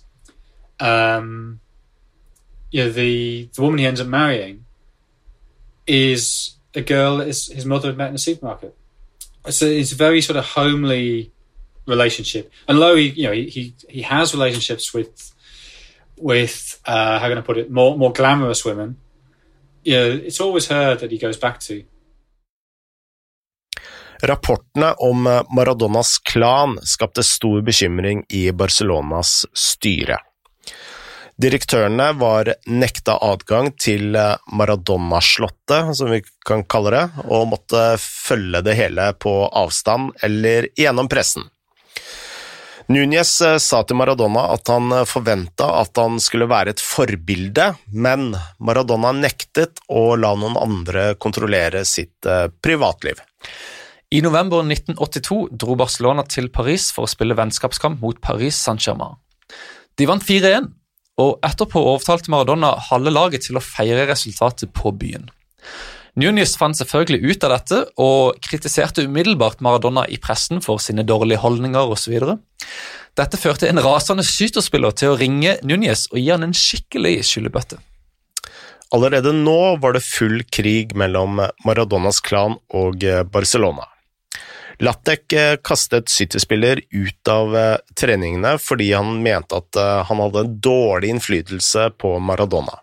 um, 0.80 1.60
you 2.72 2.84
know 2.84 2.90
the 2.90 3.50
the 3.54 3.62
woman 3.62 3.80
he 3.80 3.86
ends 3.86 4.02
up 4.02 4.08
marrying 4.08 4.66
is 5.86 6.56
a 6.76 6.82
girl 6.82 7.18
that 7.18 7.28
his, 7.28 7.48
his 7.48 7.66
mother 7.66 7.90
had 7.90 7.98
met 7.98 8.10
in 8.10 8.16
a 8.16 8.20
supermarket. 8.20 8.76
So 9.50 9.66
it's 9.66 9.94
a 9.94 9.96
very 9.96 10.22
sort 10.22 10.38
of 10.38 10.46
homely 10.46 11.32
relationship. 11.86 12.52
And 12.68 12.78
although 12.78 12.96
he, 12.96 13.10
you 13.10 13.24
know, 13.24 13.34
he 13.34 13.48
he, 13.50 13.76
he 13.90 14.02
has 14.02 14.34
relationships 14.34 14.94
with 14.94 15.34
with 16.18 16.80
uh, 16.86 17.20
how 17.20 17.30
can 17.30 17.38
I 17.38 17.42
put 17.42 17.58
it 17.58 17.72
more 17.72 17.98
more 17.98 18.12
glamorous 18.12 18.66
women, 18.66 18.98
you 19.84 19.94
know, 19.94 20.10
it's 20.12 20.42
always 20.42 20.68
her 20.68 20.96
that 20.96 21.12
he 21.12 21.18
goes 21.18 21.38
back 21.38 21.60
to. 21.62 21.84
Rapportene 24.22 24.96
om 24.98 25.28
eh, 25.28 25.44
Maradonas 25.56 26.18
klan 26.26 26.80
skapte 26.82 27.24
stor 27.24 27.62
bekymring 27.62 28.24
i 28.34 28.52
Barcelonas 28.52 29.46
styre. 29.54 30.18
Direktørene 31.38 32.16
var 32.18 32.50
nekta 32.66 33.14
adgang 33.22 33.70
til 33.78 34.16
eh, 34.18 34.40
Maradona-slottet, 34.58 35.92
som 35.94 36.10
vi 36.10 36.24
kan 36.48 36.64
kalle 36.66 36.94
det, 36.96 37.04
og 37.30 37.52
måtte 37.52 37.84
følge 38.02 38.64
det 38.66 38.74
hele 38.80 39.12
på 39.22 39.34
avstand 39.46 40.16
eller 40.26 40.72
gjennom 40.74 41.06
pressen. 41.12 41.46
Núñez 42.90 43.36
eh, 43.46 43.60
sa 43.62 43.84
til 43.86 44.00
Maradona 44.00 44.48
at 44.56 44.72
han 44.74 44.96
forventa 45.06 45.68
at 45.84 46.02
han 46.02 46.18
skulle 46.24 46.50
være 46.50 46.74
et 46.74 46.82
forbilde, 46.82 47.68
men 47.94 48.32
Maradona 48.58 49.14
nektet 49.14 49.84
å 49.94 50.16
la 50.18 50.34
noen 50.34 50.58
andre 50.58 51.12
kontrollere 51.22 51.86
sitt 51.86 52.26
privatliv. 52.66 53.22
I 54.10 54.24
november 54.26 54.66
1982 54.66 55.40
dro 55.54 55.78
Barcelona 55.78 56.26
til 56.26 56.50
Paris 56.50 56.90
for 56.96 57.06
å 57.06 57.14
spille 57.14 57.38
vennskapskamp 57.38 58.02
mot 58.02 58.18
Paris 58.26 58.58
Saint-Germain. 58.58 59.20
De 60.00 60.06
vant 60.10 60.24
4-1, 60.24 60.72
og 61.22 61.40
etterpå 61.46 61.82
overtalte 61.82 62.32
Maradona 62.32 62.76
halve 62.90 63.14
laget 63.14 63.48
til 63.48 63.58
å 63.58 63.64
feire 63.64 64.06
resultatet 64.10 64.74
på 64.78 64.94
byen. 64.94 65.32
Nunes 66.18 66.56
fant 66.58 66.78
selvfølgelig 66.78 67.34
ut 67.34 67.44
av 67.46 67.52
dette 67.54 67.80
og 68.02 68.40
kritiserte 68.42 69.06
umiddelbart 69.06 69.60
Maradona 69.62 70.08
i 70.10 70.18
pressen 70.22 70.64
for 70.66 70.82
sine 70.82 71.06
dårlige 71.06 71.44
holdninger 71.44 71.94
osv. 71.94 72.16
Dette 73.18 73.38
førte 73.38 73.70
en 73.70 73.82
rasende 73.82 74.26
skyterspiller 74.26 74.96
til 74.98 75.14
å 75.14 75.20
ringe 75.20 75.58
Nunes 75.66 76.08
og 76.14 76.18
gi 76.22 76.32
han 76.32 76.46
en 76.46 76.58
skikkelig 76.58 77.20
skyllebøtte. 77.30 77.78
Allerede 78.96 79.34
nå 79.36 79.78
var 79.84 79.98
det 79.98 80.06
full 80.06 80.42
krig 80.54 80.96
mellom 80.98 81.42
Maradonas 81.68 82.22
klan 82.24 82.56
og 82.72 83.04
Barcelona. 83.34 83.86
Lattek 84.80 85.34
eh, 85.34 85.56
kastet 85.64 86.10
City-spiller 86.10 86.82
ut 86.90 87.28
av 87.28 87.56
eh, 87.58 87.78
treningene 87.98 88.58
fordi 88.62 88.92
han 88.94 89.24
mente 89.26 89.58
at 89.58 89.80
eh, 89.80 90.04
han 90.06 90.22
hadde 90.22 90.44
en 90.44 90.60
dårlig 90.62 91.16
innflytelse 91.16 91.90
på 91.98 92.18
Maradona. 92.22 92.78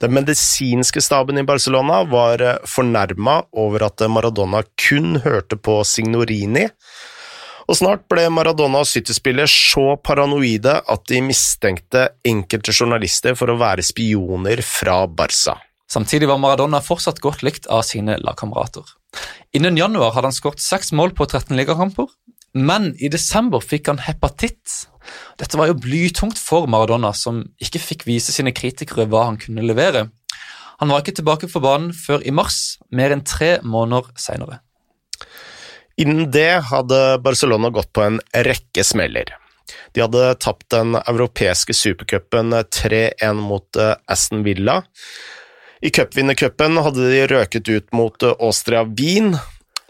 Den 0.00 0.14
medisinske 0.16 1.02
staben 1.04 1.38
i 1.38 1.44
Barcelona 1.44 2.00
var 2.08 2.40
fornærma 2.66 3.42
over 3.52 3.84
at 3.86 4.00
Maradona 4.10 4.62
kun 4.80 5.20
hørte 5.22 5.60
på 5.60 5.76
Signorini, 5.86 6.64
og 7.68 7.78
snart 7.78 8.08
ble 8.10 8.24
Maradona 8.32 8.82
og 8.82 8.88
City-spiller 8.88 9.48
så 9.48 9.94
paranoide 10.00 10.80
at 10.80 11.06
de 11.08 11.20
mistenkte 11.24 12.08
enkelte 12.26 12.74
journalister 12.74 13.36
for 13.38 13.52
å 13.52 13.60
være 13.60 13.84
spioner 13.84 14.64
fra 14.64 15.04
Barca. 15.06 15.56
Samtidig 15.88 16.28
var 16.28 16.40
Maradona 16.42 16.80
fortsatt 16.84 17.20
godt 17.24 17.44
likt 17.46 17.68
av 17.72 17.84
sine 17.86 18.16
lagkamerater. 18.20 18.84
Innen 19.54 19.78
januar 19.78 20.14
hadde 20.14 20.30
han 20.30 20.36
skåret 20.36 20.62
seks 20.62 20.92
mål 20.96 21.14
på 21.14 21.26
13 21.28 21.54
ligakamper, 21.58 22.08
men 22.54 22.92
i 23.02 23.10
desember 23.10 23.62
fikk 23.62 23.90
han 23.90 24.02
hepatitt. 24.02 24.88
Dette 25.40 25.58
var 25.58 25.70
jo 25.70 25.78
blytungt 25.78 26.38
for 26.40 26.68
Maradona, 26.70 27.12
som 27.14 27.42
ikke 27.62 27.82
fikk 27.82 28.06
vise 28.08 28.34
sine 28.34 28.54
kritikere 28.54 29.08
hva 29.10 29.26
han 29.28 29.40
kunne 29.42 29.66
levere. 29.66 30.08
Han 30.82 30.90
var 30.90 31.02
ikke 31.02 31.18
tilbake 31.20 31.50
på 31.50 31.62
banen 31.62 31.92
før 31.94 32.24
i 32.26 32.34
mars, 32.34 32.78
mer 32.90 33.14
enn 33.14 33.24
tre 33.26 33.56
måneder 33.62 34.10
senere. 34.18 34.60
Innen 36.00 36.26
det 36.34 36.64
hadde 36.70 37.00
Barcelona 37.22 37.70
gått 37.74 37.92
på 37.94 38.02
en 38.02 38.18
rekke 38.46 38.82
smeller. 38.86 39.30
De 39.94 40.02
hadde 40.02 40.34
tapt 40.42 40.66
den 40.74 40.96
europeiske 40.98 41.74
supercupen 41.76 42.50
3-1 42.52 43.38
mot 43.38 43.78
eh, 43.78 43.94
Aston 44.10 44.42
Villa. 44.46 44.80
I 45.84 45.90
cupvinnercupen 45.92 46.78
hadde 46.80 47.10
de 47.12 47.24
røket 47.28 47.68
ut 47.68 47.90
mot 47.92 48.24
eh, 48.24 48.32
Austria 48.40 48.86
Wien, 48.88 49.34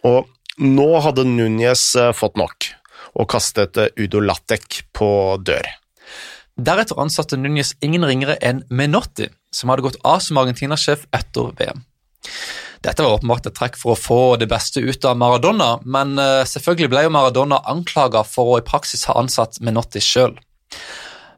og 0.03 0.27
nå 0.59 0.89
hadde 1.05 1.23
Núñez 1.29 1.85
eh, 2.01 2.11
fått 2.11 2.41
nok 2.41 2.67
og 3.15 3.29
kastet 3.31 3.79
eh, 3.79 3.93
Udo 4.03 4.19
Lattek 4.25 4.81
på 4.97 5.09
dør. 5.39 5.69
Deretter 6.59 6.99
ansatte 6.99 7.39
Núñez 7.39 7.77
ingen 7.79 8.07
ringere 8.11 8.35
enn 8.43 8.65
Menotti, 8.75 9.29
som 9.55 9.71
hadde 9.71 9.87
gått 9.87 10.01
av 10.03 10.19
som 10.25 10.43
Argentina-sjef 10.43 11.07
etter 11.15 11.55
VM. 11.61 11.87
Dette 12.83 13.07
var 13.07 13.21
åpenbart 13.21 13.47
et 13.47 13.55
trekk 13.55 13.79
for 13.79 13.95
å 13.95 13.99
få 13.99 14.21
det 14.43 14.51
beste 14.51 14.83
ut 14.83 15.07
av 15.07 15.15
Maradona, 15.17 15.77
men 15.87 16.19
selvfølgelig 16.51 16.91
ble 16.93 17.05
jo 17.07 17.15
Maradona 17.15 17.63
anklaga 17.71 18.21
for 18.29 18.51
å 18.51 18.59
i 18.61 18.67
praksis 18.67 19.07
ha 19.09 19.15
ansatt 19.23 19.57
Menotti 19.65 20.03
sjøl. 20.05 20.35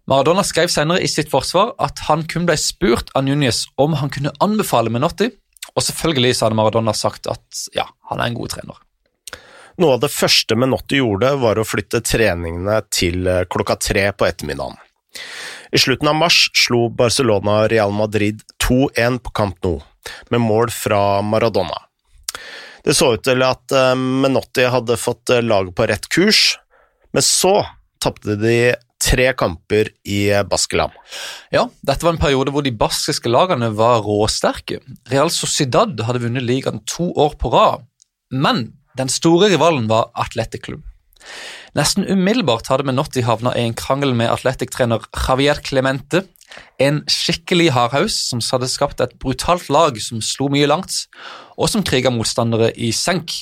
Maradona 0.07 0.45
skrev 0.47 0.71
senere 0.71 1.03
i 1.03 1.09
sitt 1.11 1.31
forsvar 1.33 1.73
at 1.83 2.05
han 2.07 2.23
kun 2.31 2.47
ble 2.47 2.55
spurt 2.61 3.11
av 3.19 3.25
Núñez 3.27 3.65
om 3.75 3.97
han 3.99 4.13
kunne 4.15 4.31
anbefale 4.45 4.93
Menotti, 4.95 5.33
og 5.75 5.83
selvfølgelig 5.83 6.37
så 6.37 6.47
hadde 6.47 6.59
Maradona 6.61 6.95
sagt 6.95 7.27
at 7.31 7.63
ja, 7.75 7.89
han 8.11 8.23
er 8.23 8.31
en 8.31 8.37
god 8.39 8.55
trener. 8.55 8.79
Noe 9.83 9.97
av 9.97 10.05
det 10.05 10.13
første 10.15 10.57
Menotti 10.57 11.03
gjorde, 11.03 11.35
var 11.43 11.59
å 11.59 11.67
flytte 11.67 12.01
treningene 12.07 12.79
til 12.95 13.27
eh, 13.29 13.43
klokka 13.51 13.77
tre 13.83 14.07
på 14.15 14.29
ettermiddagen. 14.29 14.79
I 15.75 15.83
slutten 15.83 16.09
av 16.09 16.17
mars 16.17 16.47
slo 16.55 16.87
Barcelona 16.95 17.65
Real 17.69 17.93
Madrid 17.93 18.41
2-1 18.63 19.19
på 19.27 19.35
Camp 19.37 19.59
Nou, 19.67 19.83
med 20.31 20.41
mål 20.41 20.71
fra 20.71 21.21
Maradona. 21.27 21.83
Det 22.87 22.95
så 22.95 23.17
ut 23.17 23.27
til 23.27 23.43
at 23.43 23.75
eh, 23.75 23.93
Menotti 23.99 24.71
hadde 24.71 24.97
fått 25.03 25.35
eh, 25.35 25.43
laget 25.43 25.75
på 25.77 25.91
rett 25.91 26.09
kurs, 26.15 26.61
men 27.11 27.27
så 27.27 27.59
tapte 28.01 28.39
de 28.39 28.77
tre 29.07 29.29
kamper 29.39 29.93
i 30.03 30.21
Baskeland. 30.51 30.95
Ja, 31.55 31.67
dette 31.87 32.07
var 32.07 32.17
en 32.17 32.23
periode 32.23 32.53
hvor 32.55 32.65
de 32.67 32.75
baskiske 32.75 33.31
lagene 33.31 33.71
var 33.79 34.03
råsterke. 34.07 34.81
Real 35.13 35.31
Sociedad 35.31 35.95
hadde 36.09 36.25
vunnet 36.25 36.47
ligaen 36.47 36.83
to 36.91 37.13
år 37.15 37.39
på 37.41 37.53
rad, 37.55 37.87
men 38.35 38.73
den 38.99 39.13
store 39.13 39.53
rivalen 39.53 39.87
var 39.91 40.11
Atletic 40.19 40.67
Club. 40.67 40.83
Nesten 41.77 42.07
umiddelbart 42.09 42.71
hadde 42.73 42.87
Menotti 42.89 43.23
havna 43.27 43.53
i 43.57 43.67
en 43.67 43.77
krangel 43.77 44.15
med 44.17 44.31
Atletic-trener 44.33 45.05
Javier 45.13 45.61
Clemente, 45.63 46.25
En 46.81 47.03
skikkelig 47.11 47.71
hardhaus 47.75 48.15
som 48.31 48.41
hadde 48.41 48.69
skapt 48.71 49.03
et 49.05 49.15
brutalt 49.21 49.69
lag 49.73 49.99
som 50.01 50.23
slo 50.25 50.49
mye 50.53 50.69
langt, 50.69 51.07
og 51.57 51.69
som 51.73 51.85
kriga 51.85 52.13
motstandere 52.13 52.71
i 52.77 52.93
senk. 52.97 53.35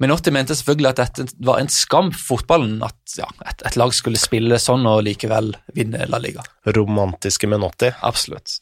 Menotti 0.00 0.32
mente 0.32 0.54
selvfølgelig 0.56 0.90
at 0.90 1.00
dette 1.00 1.46
var 1.46 1.60
en 1.60 1.68
skam 1.70 2.08
for 2.14 2.40
fotballen, 2.40 2.82
at 2.82 3.16
ja, 3.18 3.26
et, 3.46 3.62
et, 3.66 3.76
lag 3.76 3.92
skulle 3.94 4.20
spille 4.20 4.58
sånn 4.60 4.86
og 4.88 5.02
likevel 5.04 5.52
vinne 5.76 6.06
La 6.08 6.20
Liga. 6.22 6.44
Romantiske 6.66 7.48
Menotti. 7.50 7.90
Absolutt. 8.06 8.60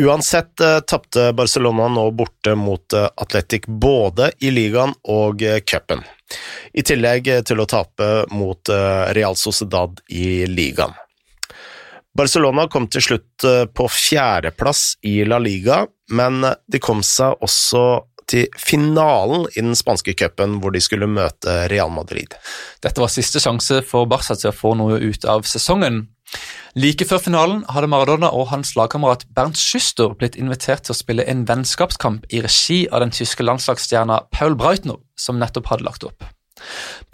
Uansett 0.00 0.60
eh, 0.60 0.80
tapte 0.80 1.32
Barcelona 1.32 1.88
nå 1.88 2.10
borte 2.10 2.56
mot 2.58 2.92
eh, 2.92 3.08
Atletic 3.16 3.66
både 3.66 4.32
i 4.40 4.50
ligaen 4.50 4.94
og 5.12 5.42
eh, 5.42 5.60
cupen, 5.62 6.02
i 6.74 6.82
tillegg 6.82 7.30
til 7.46 7.62
å 7.62 7.68
tape 7.70 8.06
mot 8.34 8.72
uh, 8.72 9.06
Real 9.14 9.36
Sociedad 9.38 10.00
i 10.10 10.44
ligaen. 10.50 10.92
Barcelona 12.16 12.64
kom 12.72 12.88
til 12.90 13.04
slutt 13.04 13.44
på 13.76 13.86
fjerdeplass 13.92 14.96
i 15.06 15.20
La 15.28 15.38
Liga, 15.38 15.82
men 16.16 16.40
de 16.42 16.80
kom 16.82 17.02
seg 17.04 17.36
også 17.44 17.82
til 18.30 18.50
finalen 18.58 19.46
i 19.54 19.62
den 19.62 19.76
spanske 19.78 20.14
cupen, 20.18 20.58
hvor 20.62 20.74
de 20.74 20.82
skulle 20.82 21.08
møte 21.10 21.54
Real 21.70 21.92
Madrid. 21.94 22.34
Dette 22.82 23.02
var 23.02 23.12
siste 23.12 23.42
sjanse 23.42 23.82
for 23.86 24.08
Barca 24.10 24.36
til 24.38 24.50
å 24.50 24.56
få 24.56 24.74
noe 24.78 24.98
ut 25.02 25.26
av 25.30 25.46
sesongen. 25.48 26.06
Like 26.76 27.06
før 27.08 27.20
finalen 27.22 27.62
hadde 27.72 27.88
Maradona 27.88 28.32
og 28.34 28.50
hans 28.50 28.74
lagkamerat 28.76 29.24
Bernt 29.36 29.58
Schuster 29.60 30.12
blitt 30.18 30.36
invitert 30.36 30.84
til 30.84 30.92
å 30.92 30.98
spille 30.98 31.24
en 31.30 31.44
vennskapskamp 31.48 32.26
i 32.34 32.42
regi 32.44 32.82
av 32.90 33.04
den 33.04 33.14
tyske 33.14 33.46
landslagsstjerna 33.46 34.24
Paul 34.34 34.58
Breitner, 34.58 34.98
som 35.16 35.38
nettopp 35.40 35.70
hadde 35.70 35.86
lagt 35.86 36.04
opp. 36.08 36.26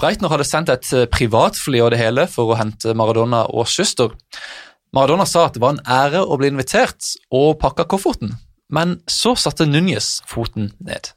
Breitner 0.01 0.33
hadde 0.33 0.47
sendt 0.49 0.73
et 0.73 0.89
privatfly 1.13 1.83
og 1.85 1.93
det 1.93 2.01
hele 2.01 2.27
for 2.31 2.51
å 2.51 2.59
hente 2.59 2.95
Maradona 2.99 3.45
og 3.51 3.69
Schuster. 3.71 4.15
Maradona 4.97 5.27
sa 5.29 5.47
at 5.47 5.57
det 5.57 5.63
var 5.63 5.77
en 5.77 5.85
ære 5.89 6.25
å 6.25 6.39
bli 6.41 6.51
invitert, 6.53 7.15
og 7.33 7.59
pakka 7.61 7.87
kofferten, 7.89 8.35
men 8.73 9.01
så 9.07 9.37
satte 9.39 9.69
Núñez 9.69 10.19
foten 10.29 10.73
ned. 10.81 11.13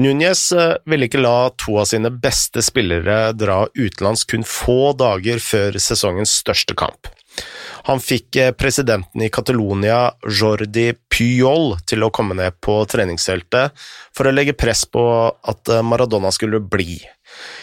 Núñez 0.00 0.52
eh, 0.56 0.76
ville 0.88 1.08
ikke 1.08 1.20
la 1.20 1.50
to 1.60 1.76
av 1.80 1.88
sine 1.90 2.10
beste 2.22 2.62
spillere 2.64 3.32
dra 3.36 3.64
utenlands 3.74 4.24
kun 4.28 4.46
få 4.46 4.94
dager 4.96 5.42
før 5.42 5.76
sesongens 5.82 6.38
største 6.40 6.76
kamp. 6.78 7.10
Han 7.88 8.00
fikk 8.00 8.38
eh, 8.40 8.52
presidenten 8.56 9.24
i 9.24 9.30
Catalonia, 9.32 10.14
Jordi 10.24 10.92
Puyol, 11.12 11.74
til 11.84 12.06
å 12.06 12.12
komme 12.14 12.36
ned 12.38 12.56
på 12.64 12.78
treningsfeltet 12.88 13.76
for 14.16 14.28
å 14.28 14.34
legge 14.34 14.56
press 14.56 14.86
på 14.88 15.04
at 15.28 15.72
eh, 15.72 15.84
Maradona 15.84 16.32
skulle 16.32 16.62
bli. 16.62 17.00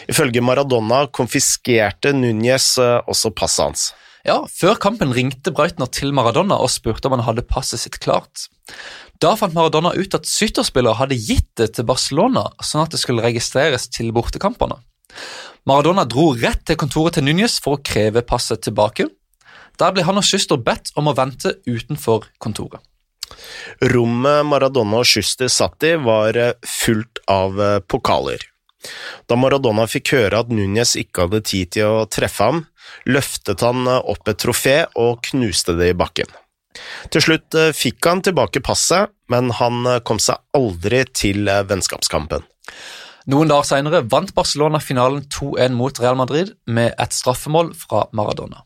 Ifølge 0.08 0.44
Maradona 0.44 1.06
konfiskerte 1.12 2.14
Núñez 2.16 2.76
også 2.78 3.34
passet 3.36 3.66
hans. 3.66 3.88
Ja, 4.28 4.42
Før 4.52 4.76
kampen 4.76 5.14
ringte 5.16 5.52
Breitner 5.56 5.88
til 5.88 6.10
Maradona 6.12 6.58
og 6.60 6.68
spurte 6.68 7.08
om 7.08 7.14
han 7.16 7.24
hadde 7.24 7.46
passet 7.48 7.80
sitt 7.80 7.96
klart. 8.04 8.48
Da 9.24 9.30
fant 9.40 9.54
Maradona 9.56 9.94
ut 9.96 10.16
at 10.18 10.28
Syter-spillere 10.28 10.98
hadde 10.98 11.16
gitt 11.16 11.48
det 11.56 11.70
til 11.78 11.86
Barcelona, 11.88 12.44
sånn 12.60 12.84
at 12.84 12.92
det 12.92 13.00
skulle 13.00 13.24
registreres 13.24 13.88
til 13.94 14.12
bortekampene. 14.12 14.76
Maradona 15.68 16.04
dro 16.04 16.34
rett 16.36 16.60
til 16.68 16.76
kontoret 16.76 17.16
til 17.16 17.24
Núñez 17.24 17.56
for 17.64 17.78
å 17.78 17.82
kreve 17.82 18.20
passet 18.26 18.60
tilbake. 18.66 19.08
Der 19.80 19.96
ble 19.96 20.04
han 20.04 20.20
og 20.20 20.28
Schuster 20.28 20.60
bedt 20.60 20.92
om 21.00 21.08
å 21.08 21.16
vente 21.16 21.56
utenfor 21.64 22.28
kontoret. 22.42 22.84
Rommet 23.80 24.44
Maradona 24.48 25.00
og 25.00 25.08
Schuster 25.08 25.48
satt 25.52 25.88
i, 25.88 25.96
var 25.96 26.36
fullt 26.68 27.24
av 27.32 27.56
pokaler. 27.88 28.44
Da 29.28 29.36
Maradona 29.40 29.88
fikk 29.90 30.12
høre 30.14 30.44
at 30.44 30.52
Núñez 30.52 30.98
ikke 31.00 31.26
hadde 31.26 31.46
tid 31.48 31.72
til 31.78 32.02
å 32.02 32.08
treffe 32.12 32.44
ham, 32.44 32.66
løftet 33.08 33.64
han 33.64 33.88
opp 33.88 34.28
et 34.28 34.40
trofé 34.40 34.76
og 34.98 35.22
knuste 35.30 35.76
det 35.78 35.92
i 35.92 35.98
bakken. 35.98 36.30
Til 37.12 37.24
slutt 37.24 37.56
eh, 37.58 37.72
fikk 37.76 38.06
han 38.08 38.22
tilbake 38.24 38.62
passet, 38.64 39.12
men 39.32 39.52
han 39.58 39.86
eh, 39.88 40.00
kom 40.06 40.20
seg 40.22 40.40
aldri 40.56 41.04
til 41.16 41.48
eh, 41.50 41.64
vennskapskampen. 41.68 42.44
Noen 43.28 43.50
dager 43.50 43.68
senere 43.68 44.04
vant 44.08 44.32
Barcelona 44.36 44.80
finalen 44.80 45.24
2-1 45.32 45.74
mot 45.76 46.00
Real 46.00 46.16
Madrid 46.16 46.54
med 46.66 46.94
et 46.96 47.16
straffemål 47.16 47.74
fra 47.76 48.06
Maradona. 48.16 48.64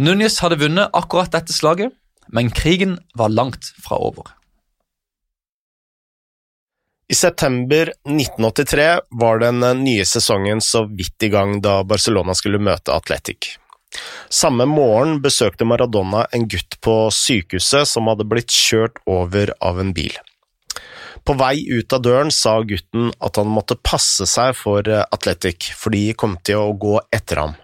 Núñez 0.00 0.38
hadde 0.42 0.58
vunnet 0.62 0.94
akkurat 0.96 1.32
dette 1.34 1.54
slaget, 1.54 1.92
men 2.32 2.50
krigen 2.54 2.96
var 3.18 3.32
langt 3.32 3.74
fra 3.84 3.98
over. 4.00 4.32
I 7.08 7.14
september 7.14 7.92
1983 8.08 9.00
var 9.10 9.38
den 9.38 9.60
nye 9.84 10.04
sesongen 10.06 10.60
så 10.60 10.84
vidt 10.86 11.22
i 11.22 11.28
gang 11.28 11.58
da 11.60 11.82
Barcelona 11.84 12.34
skulle 12.34 12.62
møte 12.62 12.94
Atletic. 12.94 13.56
Samme 14.32 14.64
morgen 14.66 15.18
besøkte 15.20 15.66
Maradona 15.68 16.24
en 16.32 16.46
gutt 16.48 16.78
på 16.80 16.94
sykehuset 17.12 17.88
som 17.90 18.08
hadde 18.08 18.24
blitt 18.28 18.54
kjørt 18.54 19.02
over 19.04 19.52
av 19.60 19.80
en 19.82 19.92
bil. 19.92 20.14
På 21.22 21.36
vei 21.38 21.60
ut 21.68 21.92
av 21.92 22.02
døren 22.02 22.32
sa 22.34 22.56
gutten 22.66 23.12
at 23.22 23.38
han 23.38 23.50
måtte 23.52 23.76
passe 23.76 24.26
seg 24.26 24.56
for 24.58 24.88
Atletic, 24.88 25.68
for 25.76 25.94
de 25.94 26.14
kom 26.18 26.38
til 26.42 26.58
å 26.58 26.72
gå 26.72 26.96
etter 27.14 27.44
ham. 27.44 27.54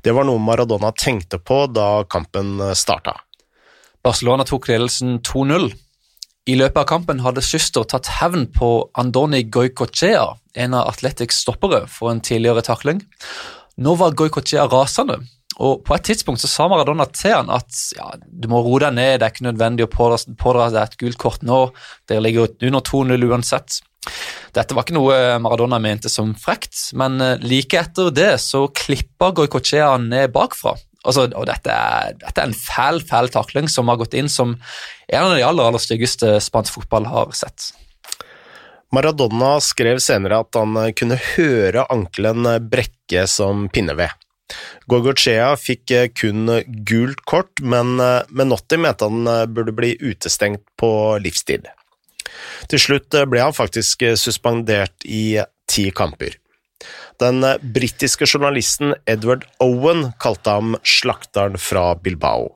Det 0.00 0.14
var 0.16 0.24
noe 0.24 0.40
Maradona 0.40 0.92
tenkte 0.96 1.40
på 1.42 1.66
da 1.68 2.04
kampen 2.08 2.60
starta. 2.78 3.18
Barcelona 4.00 4.46
tok 4.48 4.70
ledelsen 4.70 5.18
2-0. 5.26 5.72
I 6.50 6.56
løpet 6.56 6.80
av 6.80 6.86
kampen 6.88 7.20
hadde 7.22 7.42
Schuster 7.44 7.84
tatt 7.86 8.08
hevn 8.16 8.48
på 8.50 8.70
Andoni 8.98 9.44
Goikochea, 9.54 10.24
en 10.58 10.72
av 10.74 10.88
Atletics 10.90 11.44
stoppere, 11.44 11.84
for 11.86 12.10
en 12.10 12.22
tidligere 12.26 12.64
takling. 12.66 13.02
Nå 13.78 13.92
var 14.00 14.16
Goikochea 14.18 14.64
rasende, 14.72 15.20
og 15.62 15.84
på 15.86 15.94
et 15.94 16.08
tidspunkt 16.08 16.42
så 16.42 16.50
sa 16.50 16.66
Maradona 16.72 17.06
til 17.12 17.36
han 17.36 17.52
at 17.54 17.70
ja, 17.94 18.08
du 18.26 18.48
må 18.50 18.64
roe 18.64 18.80
deg 18.82 18.96
ned, 18.96 19.20
det 19.20 19.28
er 19.28 19.34
ikke 19.34 19.46
nødvendig 19.46 19.86
å 19.86 19.92
pådra, 19.92 20.66
deg 20.72 20.80
et 20.82 20.98
gult 21.04 21.20
kort 21.22 21.46
nå, 21.46 21.60
dere 22.10 22.24
ligger 22.24 22.50
under 22.66 22.82
2-0 22.88 23.30
uansett. 23.30 23.78
Dette 24.56 24.74
var 24.74 24.88
ikke 24.88 24.96
noe 24.96 25.22
Maradona 25.44 25.78
mente 25.78 26.10
som 26.10 26.32
frekt, 26.34 26.88
men 26.98 27.20
eh, 27.22 27.42
like 27.44 27.78
etter 27.78 28.10
det 28.16 28.32
så 28.42 28.64
klippa 28.74 29.30
Goikochea 29.36 29.92
ned 30.02 30.32
bakfra 30.34 30.74
altså, 31.04 31.26
og 31.28 31.46
dette 31.48 31.72
er, 31.74 32.16
dette 32.20 32.42
er, 32.42 32.48
en 32.50 32.56
fæl 32.56 33.02
fæl 33.06 33.30
takling 33.32 33.68
som 33.70 33.90
har 33.90 34.00
gått 34.00 34.16
inn 34.18 34.30
som 34.30 34.56
en 35.08 35.26
av 35.26 35.36
de 35.36 35.44
aller, 35.46 35.70
aller 35.70 35.82
styggeste 35.82 36.36
spansk 36.44 36.78
fotball 36.78 37.08
har 37.10 37.32
sett. 37.36 37.70
Maradona 38.90 39.54
skrev 39.62 40.00
senere 40.02 40.40
at 40.42 40.56
han 40.58 40.74
kunne 40.98 41.18
høre 41.36 41.86
ankelen 41.94 42.48
brekke 42.72 43.26
som 43.30 43.68
pinneved. 43.70 44.10
Gorgochea 44.90 45.52
fikk 45.54 45.92
kun 46.18 46.50
gult 46.88 47.20
kort, 47.22 47.62
men 47.62 47.94
Menotti 48.34 48.80
mente 48.82 49.06
han 49.06 49.30
burde 49.54 49.76
bli 49.76 49.92
utestengt 50.02 50.64
på 50.80 50.90
livstid. 51.22 51.70
Til 52.66 52.82
slutt 52.82 53.14
ble 53.30 53.44
han 53.44 53.54
faktisk 53.54 54.02
suspendert 54.18 55.06
i 55.06 55.38
ti 55.70 55.86
kamper. 55.94 56.39
Den 57.20 57.44
britiske 57.60 58.28
journalisten 58.28 58.94
Edward 59.10 59.44
Owen 59.60 60.10
kalte 60.22 60.56
ham 60.56 60.78
slakteren 60.82 61.58
fra 61.60 61.92
Bilbao, 62.00 62.54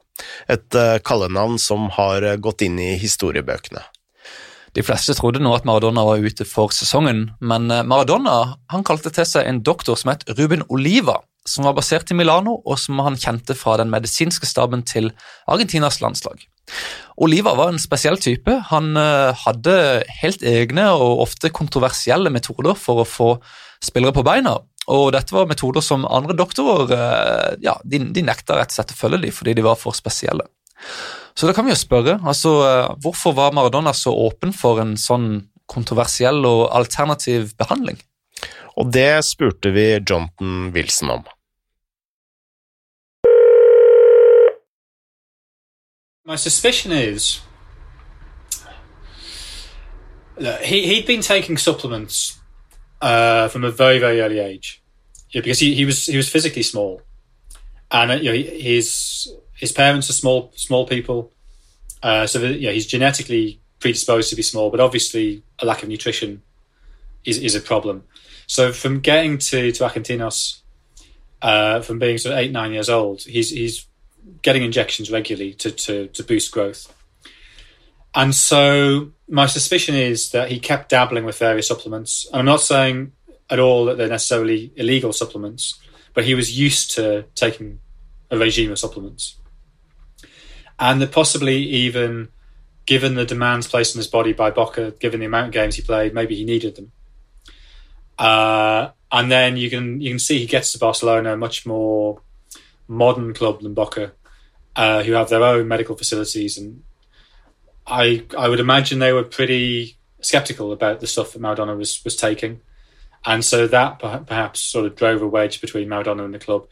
et 0.49 0.79
eh, 0.79 0.97
kallenavn 1.05 1.59
som 1.61 1.91
har 1.99 2.25
gått 2.41 2.65
inn 2.65 2.81
i 2.81 2.95
historiebøkene. 3.01 3.85
De 4.75 4.83
fleste 4.83 5.15
trodde 5.15 5.43
nå 5.43 5.53
at 5.55 5.67
Maradona 5.69 6.03
var 6.07 6.23
ute 6.23 6.47
for 6.49 6.73
sesongen, 6.75 7.29
men 7.39 7.71
eh, 7.71 7.85
Maradona 7.87 8.57
han 8.73 8.87
kalte 8.87 9.13
til 9.15 9.27
seg 9.29 9.47
en 9.47 9.63
doktor 9.63 9.99
som 10.01 10.11
het 10.11 10.27
Ruben 10.35 10.65
Oliva, 10.67 11.21
som 11.47 11.69
var 11.69 11.77
basert 11.77 12.11
i 12.11 12.17
Milano, 12.19 12.57
og 12.65 12.81
som 12.81 12.99
han 13.05 13.19
kjente 13.21 13.55
fra 13.59 13.77
den 13.79 13.93
medisinske 13.93 14.49
staben 14.49 14.83
til 14.89 15.13
Argentinas 15.47 16.01
landslag. 16.03 16.43
Oliva 17.21 17.53
var 17.55 17.71
en 17.71 17.79
spesiell 17.79 18.19
type. 18.19 18.51
Han 18.73 18.97
eh, 18.99 19.45
hadde 19.45 19.77
helt 20.23 20.43
egne 20.43 20.89
og 20.97 21.23
ofte 21.29 21.53
kontroversielle 21.55 22.33
metoder 22.35 22.75
for 22.75 23.05
å 23.05 23.09
få 23.09 23.29
spillere 23.85 24.15
på 24.17 24.25
beina. 24.27 24.59
Og 24.93 25.11
dette 25.15 25.33
var 25.33 25.49
metoder 25.49 25.85
som 25.85 26.05
andre 26.05 26.37
doktorer 26.37 26.93
eh, 26.93 27.51
ja, 27.65 27.79
de, 27.85 28.03
de 28.13 28.25
nekta 28.25 28.59
rett 28.59 28.73
og 28.73 28.79
slett 28.79 28.93
å 28.93 28.99
følge 28.99 29.23
dem 29.25 29.35
fordi 29.35 29.55
de 29.57 29.65
var 29.65 29.79
for 29.81 29.97
spesielle. 29.97 30.45
Så 31.35 31.49
da 31.49 31.55
kan 31.57 31.67
vi 31.67 31.73
jo 31.73 31.79
spørre, 31.81 32.19
altså, 32.23 32.53
eh, 32.69 32.91
hvorfor 33.03 33.35
var 33.37 33.55
Maradona 33.57 33.95
så 33.97 34.13
åpen 34.13 34.53
for 34.55 34.83
en 34.83 34.95
sånn 35.01 35.47
kontroversiell 35.71 36.45
og 36.45 36.69
alternativ 36.77 37.55
behandling? 37.59 37.97
Og 38.77 38.93
det 38.93 39.25
spurte 39.25 39.73
vi 39.73 39.87
Jonathan 39.97 40.69
Wilson 40.75 41.17
om. 41.17 41.25
My 46.25 46.37
suspicion 46.37 46.93
is 46.93 47.43
he, 50.63 50.87
he'd 50.87 51.07
been 51.07 51.21
taking 51.21 51.59
supplements 51.59 52.41
uh, 53.01 53.49
from 53.49 53.65
a 53.65 53.71
very 53.71 53.99
very 53.99 54.21
early 54.21 54.39
age. 54.39 54.83
Yeah, 55.31 55.41
because 55.41 55.59
he, 55.59 55.75
he 55.75 55.85
was 55.85 56.07
he 56.07 56.17
was 56.17 56.29
physically 56.29 56.63
small, 56.63 57.03
and 57.91 58.11
uh, 58.11 58.15
you 58.15 58.31
know 58.31 58.37
his 58.37 59.33
his 59.55 59.73
parents 59.73 60.09
are 60.11 60.15
small 60.15 60.53
small 60.55 60.87
people, 60.87 61.33
uh, 62.03 62.27
so 62.27 62.39
that, 62.39 62.61
yeah 62.61 62.71
he's 62.71 62.87
genetically 62.87 63.61
predisposed 63.81 64.31
to 64.31 64.37
be 64.37 64.43
small. 64.43 64.71
But 64.71 64.81
obviously 64.81 65.43
a 65.59 65.67
lack 65.67 65.83
of 65.83 65.89
nutrition 65.89 66.43
is 67.25 67.39
is 67.39 67.55
a 67.55 67.61
problem. 67.61 68.05
So 68.47 68.73
from 68.73 69.01
getting 69.01 69.39
to 69.39 69.73
to 69.73 69.85
Argentinos, 69.85 70.61
uh, 71.43 71.81
from 71.81 71.99
being 71.99 72.19
sort 72.19 72.35
of 72.35 72.39
eight 72.39 72.53
nine 72.53 72.73
years 72.73 72.89
old, 72.89 73.23
he's 73.23 73.51
he's 73.51 73.87
getting 74.43 74.63
injections 74.63 75.11
regularly 75.11 75.53
to, 75.55 75.71
to, 75.71 76.07
to 76.09 76.23
boost 76.23 76.53
growth. 76.53 76.93
And 78.15 78.35
so 78.35 79.11
my 79.29 79.47
suspicion 79.47 79.95
is 79.95 80.31
that 80.31 80.51
he 80.51 80.59
kept 80.61 80.91
dabbling 80.91 81.25
with 81.25 81.39
various 81.39 81.69
supplements. 81.69 82.27
And 82.33 82.41
I'm 82.41 82.45
not 82.45 82.61
saying 82.61 83.13
at 83.51 83.59
all 83.59 83.87
that 83.87 83.99
they're 83.99 84.09
necessarily 84.09 84.73
illegal 84.77 85.13
supplements, 85.13 85.79
but 86.13 86.25
he 86.25 86.35
was 86.35 86.57
used 86.57 86.93
to 86.93 87.25
taking 87.35 87.81
a 88.31 88.39
regime 88.39 88.71
of 88.71 88.79
supplements. 88.79 89.37
And 90.79 91.01
that 91.03 91.13
possibly 91.13 91.57
even 91.57 92.29
given 92.87 93.15
the 93.15 93.25
demands 93.25 93.67
placed 93.67 93.97
on 93.97 93.99
his 93.99 94.07
body 94.07 94.33
by 94.33 94.51
Boca, 94.51 94.93
given 95.01 95.21
the 95.21 95.27
amount 95.27 95.49
of 95.49 95.53
games 95.53 95.77
he 95.77 95.83
played, 95.83 96.15
maybe 96.15 96.35
he 96.35 96.45
needed 96.45 96.77
them. 96.77 96.93
Uh, 98.19 98.91
and 99.11 99.31
then 99.31 99.57
you 99.57 99.71
can 99.71 100.01
you 100.01 100.11
can 100.11 100.19
see 100.19 100.39
he 100.39 100.47
gets 100.47 100.73
to 100.73 100.79
Barcelona, 100.79 101.35
a 101.35 101.37
much 101.37 101.67
more 101.67 102.21
modern 102.87 103.33
club 103.33 103.63
than 103.63 103.75
Boca, 103.75 104.13
uh, 104.77 105.03
who 105.03 105.13
have 105.13 105.29
their 105.29 105.43
own 105.43 105.67
medical 105.67 105.97
facilities, 105.97 106.59
and 106.59 106.83
I 107.87 108.25
I 108.37 108.49
would 108.49 108.61
imagine 108.61 108.99
they 108.99 109.13
were 109.13 109.25
pretty 109.25 109.97
skeptical 110.21 110.73
about 110.73 111.01
the 111.01 111.07
stuff 111.07 111.33
that 111.33 111.43
Maradona 111.43 111.77
was 111.77 112.01
was 112.05 112.17
taking, 112.17 112.61
and 113.25 113.45
so 113.45 113.67
that 113.67 113.99
perhaps 114.27 114.61
sort 114.61 114.87
of 114.87 114.97
drove 114.97 115.23
a 115.23 115.27
wedge 115.27 115.61
between 115.61 115.89
Maradona 115.89 116.25
and 116.25 116.35
the 116.35 116.39
club. 116.39 116.67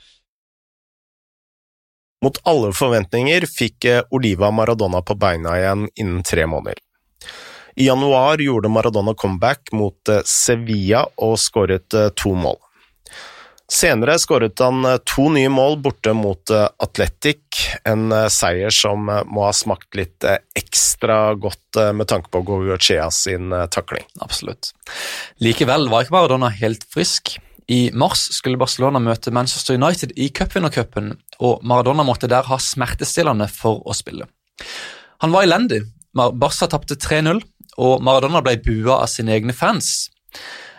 Mot 2.22 2.38
alle 2.44 2.72
forventninger 2.72 3.46
fikk 3.50 3.84
Oliva 4.10 4.50
Maradona 4.50 5.02
på 5.02 5.14
beina 5.14 5.56
igjen 5.58 5.88
innen 5.94 6.22
tre 6.22 6.46
måneder. 6.46 6.78
I 7.76 7.86
januar 7.86 8.38
gjorde 8.38 8.68
Maradona 8.68 9.14
comeback 9.14 9.72
mot 9.72 10.08
Sevilla 10.24 11.06
og 11.16 11.38
skåret 11.38 11.88
to 12.14 12.34
mål. 12.34 12.58
Senere 13.72 14.18
skåret 14.20 14.60
han 14.60 14.84
to 15.08 15.30
nye 15.32 15.48
mål 15.48 15.78
borte 15.80 16.12
mot 16.12 16.50
Atletic, 16.52 17.62
en 17.88 18.12
seier 18.28 18.74
som 18.74 19.06
må 19.08 19.46
ha 19.46 19.52
smakt 19.56 19.96
litt 19.96 20.26
ekstra 20.58 21.32
godt 21.40 21.80
med 21.96 22.10
tanke 22.10 22.28
på 22.34 22.42
Gogochea 22.50 23.08
sin 23.14 23.48
takling. 23.72 24.04
Absolutt. 24.20 24.74
Likevel 25.40 25.88
var 25.88 26.04
ikke 26.04 26.16
Maradona 26.18 26.52
helt 26.52 26.84
frisk. 26.92 27.38
I 27.72 27.88
mars 27.96 28.26
skulle 28.36 28.60
Barcelona 28.60 29.00
møte 29.00 29.32
Manchester 29.32 29.78
United 29.78 30.12
i 30.20 30.28
cupvinnercupen, 30.34 31.14
og 31.40 31.64
Maradona 31.64 32.04
måtte 32.04 32.28
der 32.28 32.44
ha 32.50 32.58
smertestillende 32.60 33.48
for 33.48 33.80
å 33.88 33.96
spille. 33.96 34.28
Han 35.24 35.32
var 35.32 35.46
elendig. 35.46 35.80
Barca 36.12 36.68
tapte 36.68 36.98
3-0, 37.00 37.40
og 37.80 38.02
Maradona 38.04 38.42
ble 38.44 38.58
bua 38.60 38.98
av 38.98 39.08
sine 39.08 39.32
egne 39.38 39.56
fans. 39.56 40.10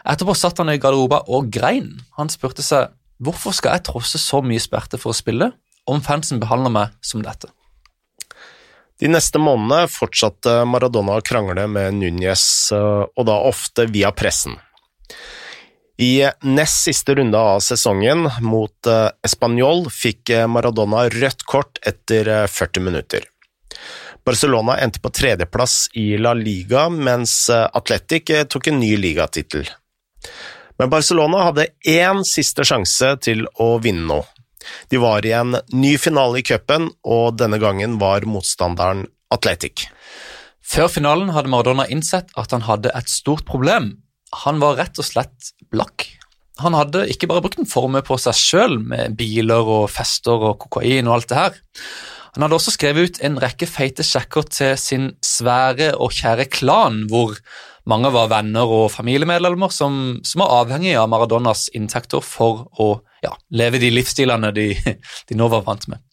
Etterpå 0.04 0.36
satt 0.36 0.60
han 0.60 0.72
i 0.74 0.80
garderoben 0.82 1.24
og 1.32 1.48
grein. 1.54 1.94
Han 2.20 2.32
spurte 2.32 2.66
seg 2.66 2.92
hvorfor 3.24 3.56
skal 3.56 3.78
jeg 3.78 3.88
trosse 3.88 4.20
så 4.20 4.42
mye 4.44 4.62
smerte 4.62 5.00
for 5.00 5.14
å 5.14 5.18
spille, 5.18 5.54
om 5.88 6.02
fansen 6.04 6.42
behandler 6.44 6.74
meg 6.74 6.98
som 7.04 7.24
dette. 7.24 7.50
De 9.00 9.10
neste 9.12 9.40
månedene 9.42 9.90
fortsatte 9.92 10.62
Maradona 10.70 11.18
å 11.20 11.24
krangle 11.26 11.66
med 11.72 11.98
Núñez, 11.98 12.46
og 12.76 13.26
da 13.28 13.40
ofte 13.48 13.88
via 13.92 14.14
pressen. 14.16 14.56
I 16.00 16.26
nest 16.48 16.88
siste 16.88 17.16
runde 17.16 17.38
av 17.38 17.62
sesongen, 17.64 18.26
mot 18.42 18.90
Español, 19.26 19.86
fikk 19.94 20.34
Maradona 20.50 21.08
rødt 21.14 21.46
kort 21.48 21.80
etter 21.86 22.32
40 22.48 22.86
minutter. 22.86 23.28
Barcelona 24.24 24.78
endte 24.80 25.02
på 25.04 25.12
tredjeplass 25.12 25.90
i 26.00 26.14
La 26.18 26.32
Liga, 26.38 26.88
mens 26.90 27.50
Atletic 27.52 28.32
tok 28.50 28.72
en 28.72 28.80
ny 28.80 28.96
ligatittel. 29.00 29.68
Men 30.82 30.92
Barcelona 30.92 31.48
hadde 31.50 31.70
én 31.88 32.24
siste 32.28 32.66
sjanse 32.68 33.14
til 33.24 33.46
å 33.62 33.76
vinne 33.84 34.08
nå. 34.10 34.22
De 34.90 35.00
var 35.02 35.26
i 35.28 35.34
en 35.36 35.58
ny 35.76 35.98
finale 36.00 36.40
i 36.40 36.46
cupen, 36.48 36.90
og 37.04 37.38
denne 37.40 37.60
gangen 37.62 38.00
var 38.02 38.26
motstanderen 38.30 39.06
Atletic. 39.34 39.88
Før 40.64 40.90
finalen 40.90 41.34
hadde 41.36 41.52
Maradona 41.52 41.86
innsett 41.92 42.32
at 42.40 42.56
han 42.56 42.64
hadde 42.68 42.94
et 42.96 43.12
stort 43.12 43.44
problem. 43.50 43.98
Han 44.46 44.62
var 44.64 44.80
rett 44.80 45.00
og 45.00 45.06
slett 45.06 45.54
blakk. 45.74 46.08
Han 46.62 46.76
hadde 46.78 47.08
ikke 47.10 47.28
bare 47.30 47.44
brukt 47.44 47.60
en 47.62 47.70
formue 47.70 48.04
på 48.06 48.18
seg 48.22 48.38
sjøl, 48.38 48.80
med 48.80 49.18
biler 49.20 49.68
og 49.78 49.90
fester 49.92 50.50
og 50.52 50.60
kokain 50.64 51.10
og 51.10 51.18
alt 51.18 51.32
det 51.32 51.40
her. 51.40 51.60
Han 52.34 52.46
hadde 52.46 52.58
også 52.58 52.74
skrevet 52.74 53.10
ut 53.10 53.20
en 53.26 53.38
rekke 53.42 53.68
feite 53.70 54.06
sjekker 54.06 54.48
til 54.50 54.74
sin 54.82 55.12
svære 55.26 55.92
og 56.02 56.14
kjære 56.16 56.48
klan, 56.54 57.04
hvor 57.12 57.36
mange 57.90 58.12
var 58.16 58.30
venner 58.32 58.70
og 58.70 58.88
familiemedlemmer 58.94 59.72
som, 59.74 60.20
som 60.24 60.44
var 60.44 60.56
avhengige 60.62 61.00
av 61.02 61.10
Maradonas 61.12 61.68
inntekter 61.76 62.24
for 62.24 62.68
å 62.80 62.90
ja, 63.24 63.34
leve 63.52 63.82
de 63.82 63.92
livsstilene 63.92 64.54
de, 64.56 64.72
de 65.30 65.38
nå 65.40 65.50
var 65.52 65.66
vant 65.68 65.88
med. 65.92 66.04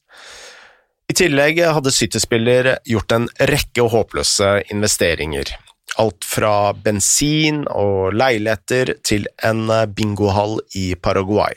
I 1.10 1.16
tillegg 1.16 1.58
hadde 1.74 1.90
City-spiller 1.94 2.76
gjort 2.86 3.14
en 3.16 3.26
rekke 3.50 3.86
håpløse 3.90 4.50
investeringer. 4.70 5.50
Alt 5.98 6.22
fra 6.26 6.70
bensin 6.74 7.64
og 7.66 8.14
leiligheter 8.14 8.94
til 9.02 9.26
en 9.42 9.64
bingohall 9.90 10.60
i 10.78 10.92
Paraguay. 10.94 11.56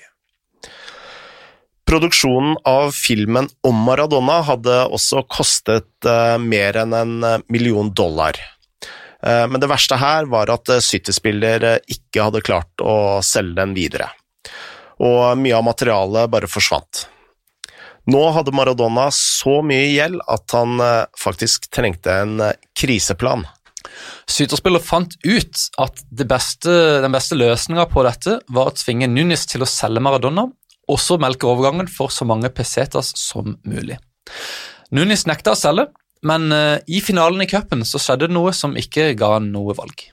Produksjonen 1.86 2.56
av 2.66 2.96
filmen 2.98 3.50
om 3.68 3.84
Maradona 3.86 4.40
hadde 4.48 4.80
også 4.88 5.22
kostet 5.30 6.10
mer 6.42 6.82
enn 6.82 6.98
en 6.98 7.14
million 7.54 7.94
dollar. 7.94 8.40
Men 9.24 9.56
det 9.62 9.70
verste 9.72 9.96
her 9.96 10.28
var 10.28 10.52
at 10.52 10.68
City-spiller 10.84 11.64
ikke 11.88 12.26
hadde 12.26 12.42
klart 12.44 12.84
å 12.84 13.22
selge 13.24 13.56
den 13.62 13.72
videre, 13.78 14.10
og 15.00 15.40
mye 15.40 15.56
av 15.56 15.64
materialet 15.64 16.32
bare 16.34 16.50
forsvant. 16.52 17.06
Nå 18.12 18.20
hadde 18.36 18.52
Maradona 18.52 19.06
så 19.16 19.62
mye 19.64 19.94
gjeld 19.94 20.20
at 20.28 20.58
han 20.58 20.76
faktisk 21.16 21.70
trengte 21.72 22.18
en 22.26 22.50
kriseplan. 22.76 23.46
Syterspiller 24.30 24.84
fant 24.84 25.16
ut 25.24 25.64
at 25.82 26.04
beste, 26.28 26.74
den 27.04 27.14
beste 27.14 27.38
løsninga 27.38 27.88
på 27.92 28.04
dette 28.08 28.40
var 28.52 28.72
å 28.72 28.76
tvinge 28.76 29.10
Nunes 29.12 29.48
til 29.50 29.64
å 29.64 29.70
selge 29.70 30.04
Maradona, 30.04 30.48
og 30.84 31.00
så 31.00 31.18
melke 31.22 31.48
overgangen 31.48 31.88
for 31.92 32.12
så 32.12 32.28
mange 32.28 32.52
pesetas 32.52 33.14
som 33.20 33.56
mulig. 33.68 34.00
Nunes 34.94 35.26
nekta 35.30 35.54
å 35.54 35.60
selge, 35.60 35.88
men 36.24 36.50
i 36.88 37.02
finalen 37.04 37.44
i 37.44 37.48
cupen 37.50 37.86
så 37.88 38.02
skjedde 38.02 38.30
det 38.30 38.36
noe 38.36 38.54
som 38.56 38.78
ikke 38.80 39.12
ga 39.20 39.38
noe 39.44 39.76
valg. 39.78 40.08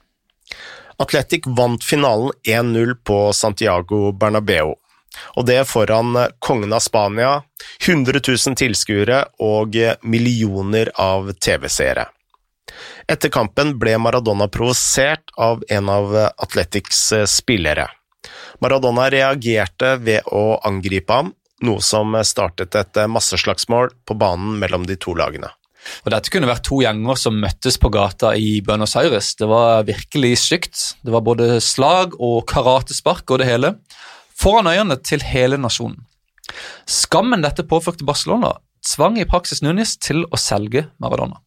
Atletic 1.00 1.46
vant 1.46 1.84
finalen 1.84 2.34
1-0 2.44 2.94
på 3.04 3.32
Santiago 3.32 4.12
Bernabeu, 4.12 4.74
og 5.36 5.46
det 5.48 5.62
foran 5.64 6.12
kongen 6.44 6.74
av 6.76 6.82
Spania, 6.84 7.30
100 7.86 8.20
000 8.20 8.58
tilskuere 8.60 9.22
og 9.40 9.78
millioner 10.02 10.92
av 11.00 11.32
TV-seere. 11.32 12.04
Etter 13.10 13.32
kampen 13.32 13.72
ble 13.80 13.96
Maradona 13.98 14.46
provosert 14.52 15.32
av 15.40 15.64
en 15.68 15.88
av 15.88 16.12
Atletics 16.30 17.00
spillere. 17.32 17.88
Maradona 18.60 19.08
reagerte 19.10 19.96
ved 20.04 20.28
å 20.28 20.60
angripe 20.68 21.16
ham, 21.16 21.32
noe 21.64 21.80
som 21.84 22.12
startet 22.24 22.76
et 22.76 23.00
masseslagsmål 23.08 23.90
på 24.04 24.16
banen 24.20 24.60
mellom 24.60 24.84
de 24.86 25.00
to 25.00 25.16
lagene. 25.16 25.48
Og 26.04 26.12
Dette 26.14 26.32
kunne 26.32 26.48
vært 26.50 26.66
to 26.68 26.80
gjenger 26.84 27.18
som 27.18 27.38
møttes 27.40 27.78
på 27.80 27.90
gata 27.92 28.34
i 28.36 28.60
Buenos 28.64 28.96
Aires. 29.00 29.32
Det 29.38 29.48
var 29.50 29.86
virkelig 29.88 30.36
stygt. 30.44 30.82
Det 31.04 31.14
var 31.14 31.24
både 31.26 31.60
slag 31.64 32.16
og 32.20 32.44
karatespark 32.50 33.30
og 33.30 33.42
det 33.42 33.50
hele, 33.50 33.74
foran 34.36 34.70
øynene 34.70 34.98
til 35.04 35.24
hele 35.24 35.60
nasjonen. 35.60 36.02
Skammen 36.88 37.44
dette 37.44 37.64
påførte 37.68 38.06
Barcelona, 38.06 38.56
tvang 38.86 39.20
i 39.20 39.28
praksis 39.28 39.62
Nunes 39.62 39.96
til 40.02 40.24
å 40.26 40.40
selge 40.40 40.88
Maradona. 41.02 41.38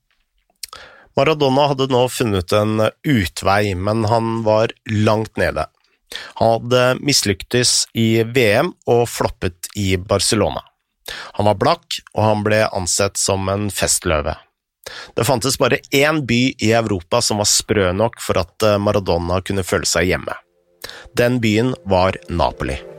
Maradona 1.18 1.68
hadde 1.70 1.92
nå 1.94 2.08
funnet 2.10 2.54
en 2.58 2.88
utvei, 3.06 3.76
men 3.78 4.06
han 4.10 4.40
var 4.46 4.74
langt 4.90 5.38
nede. 5.38 5.68
Han 6.40 6.56
hadde 6.56 6.84
mislyktes 7.06 7.84
i 7.98 8.24
VM 8.24 8.72
og 8.90 9.06
floppet 9.10 9.70
i 9.78 9.94
Barcelona. 9.98 10.64
Han 11.40 11.50
var 11.50 11.60
blakk, 11.60 12.00
og 12.14 12.24
han 12.24 12.46
ble 12.46 12.64
ansett 12.70 13.20
som 13.20 13.50
en 13.52 13.70
festløve. 13.74 14.38
Det 15.16 15.26
fantes 15.28 15.58
bare 15.60 15.80
én 15.96 16.24
by 16.28 16.42
i 16.60 16.72
Europa 16.76 17.22
som 17.24 17.40
var 17.40 17.48
sprø 17.48 17.92
nok 17.96 18.20
for 18.22 18.42
at 18.42 18.68
Maradona 18.84 19.40
kunne 19.42 19.64
føle 19.64 19.88
seg 19.88 20.12
hjemme. 20.12 20.36
Den 21.16 21.40
byen 21.44 21.72
var 21.88 22.20
Napoli. 22.30 22.93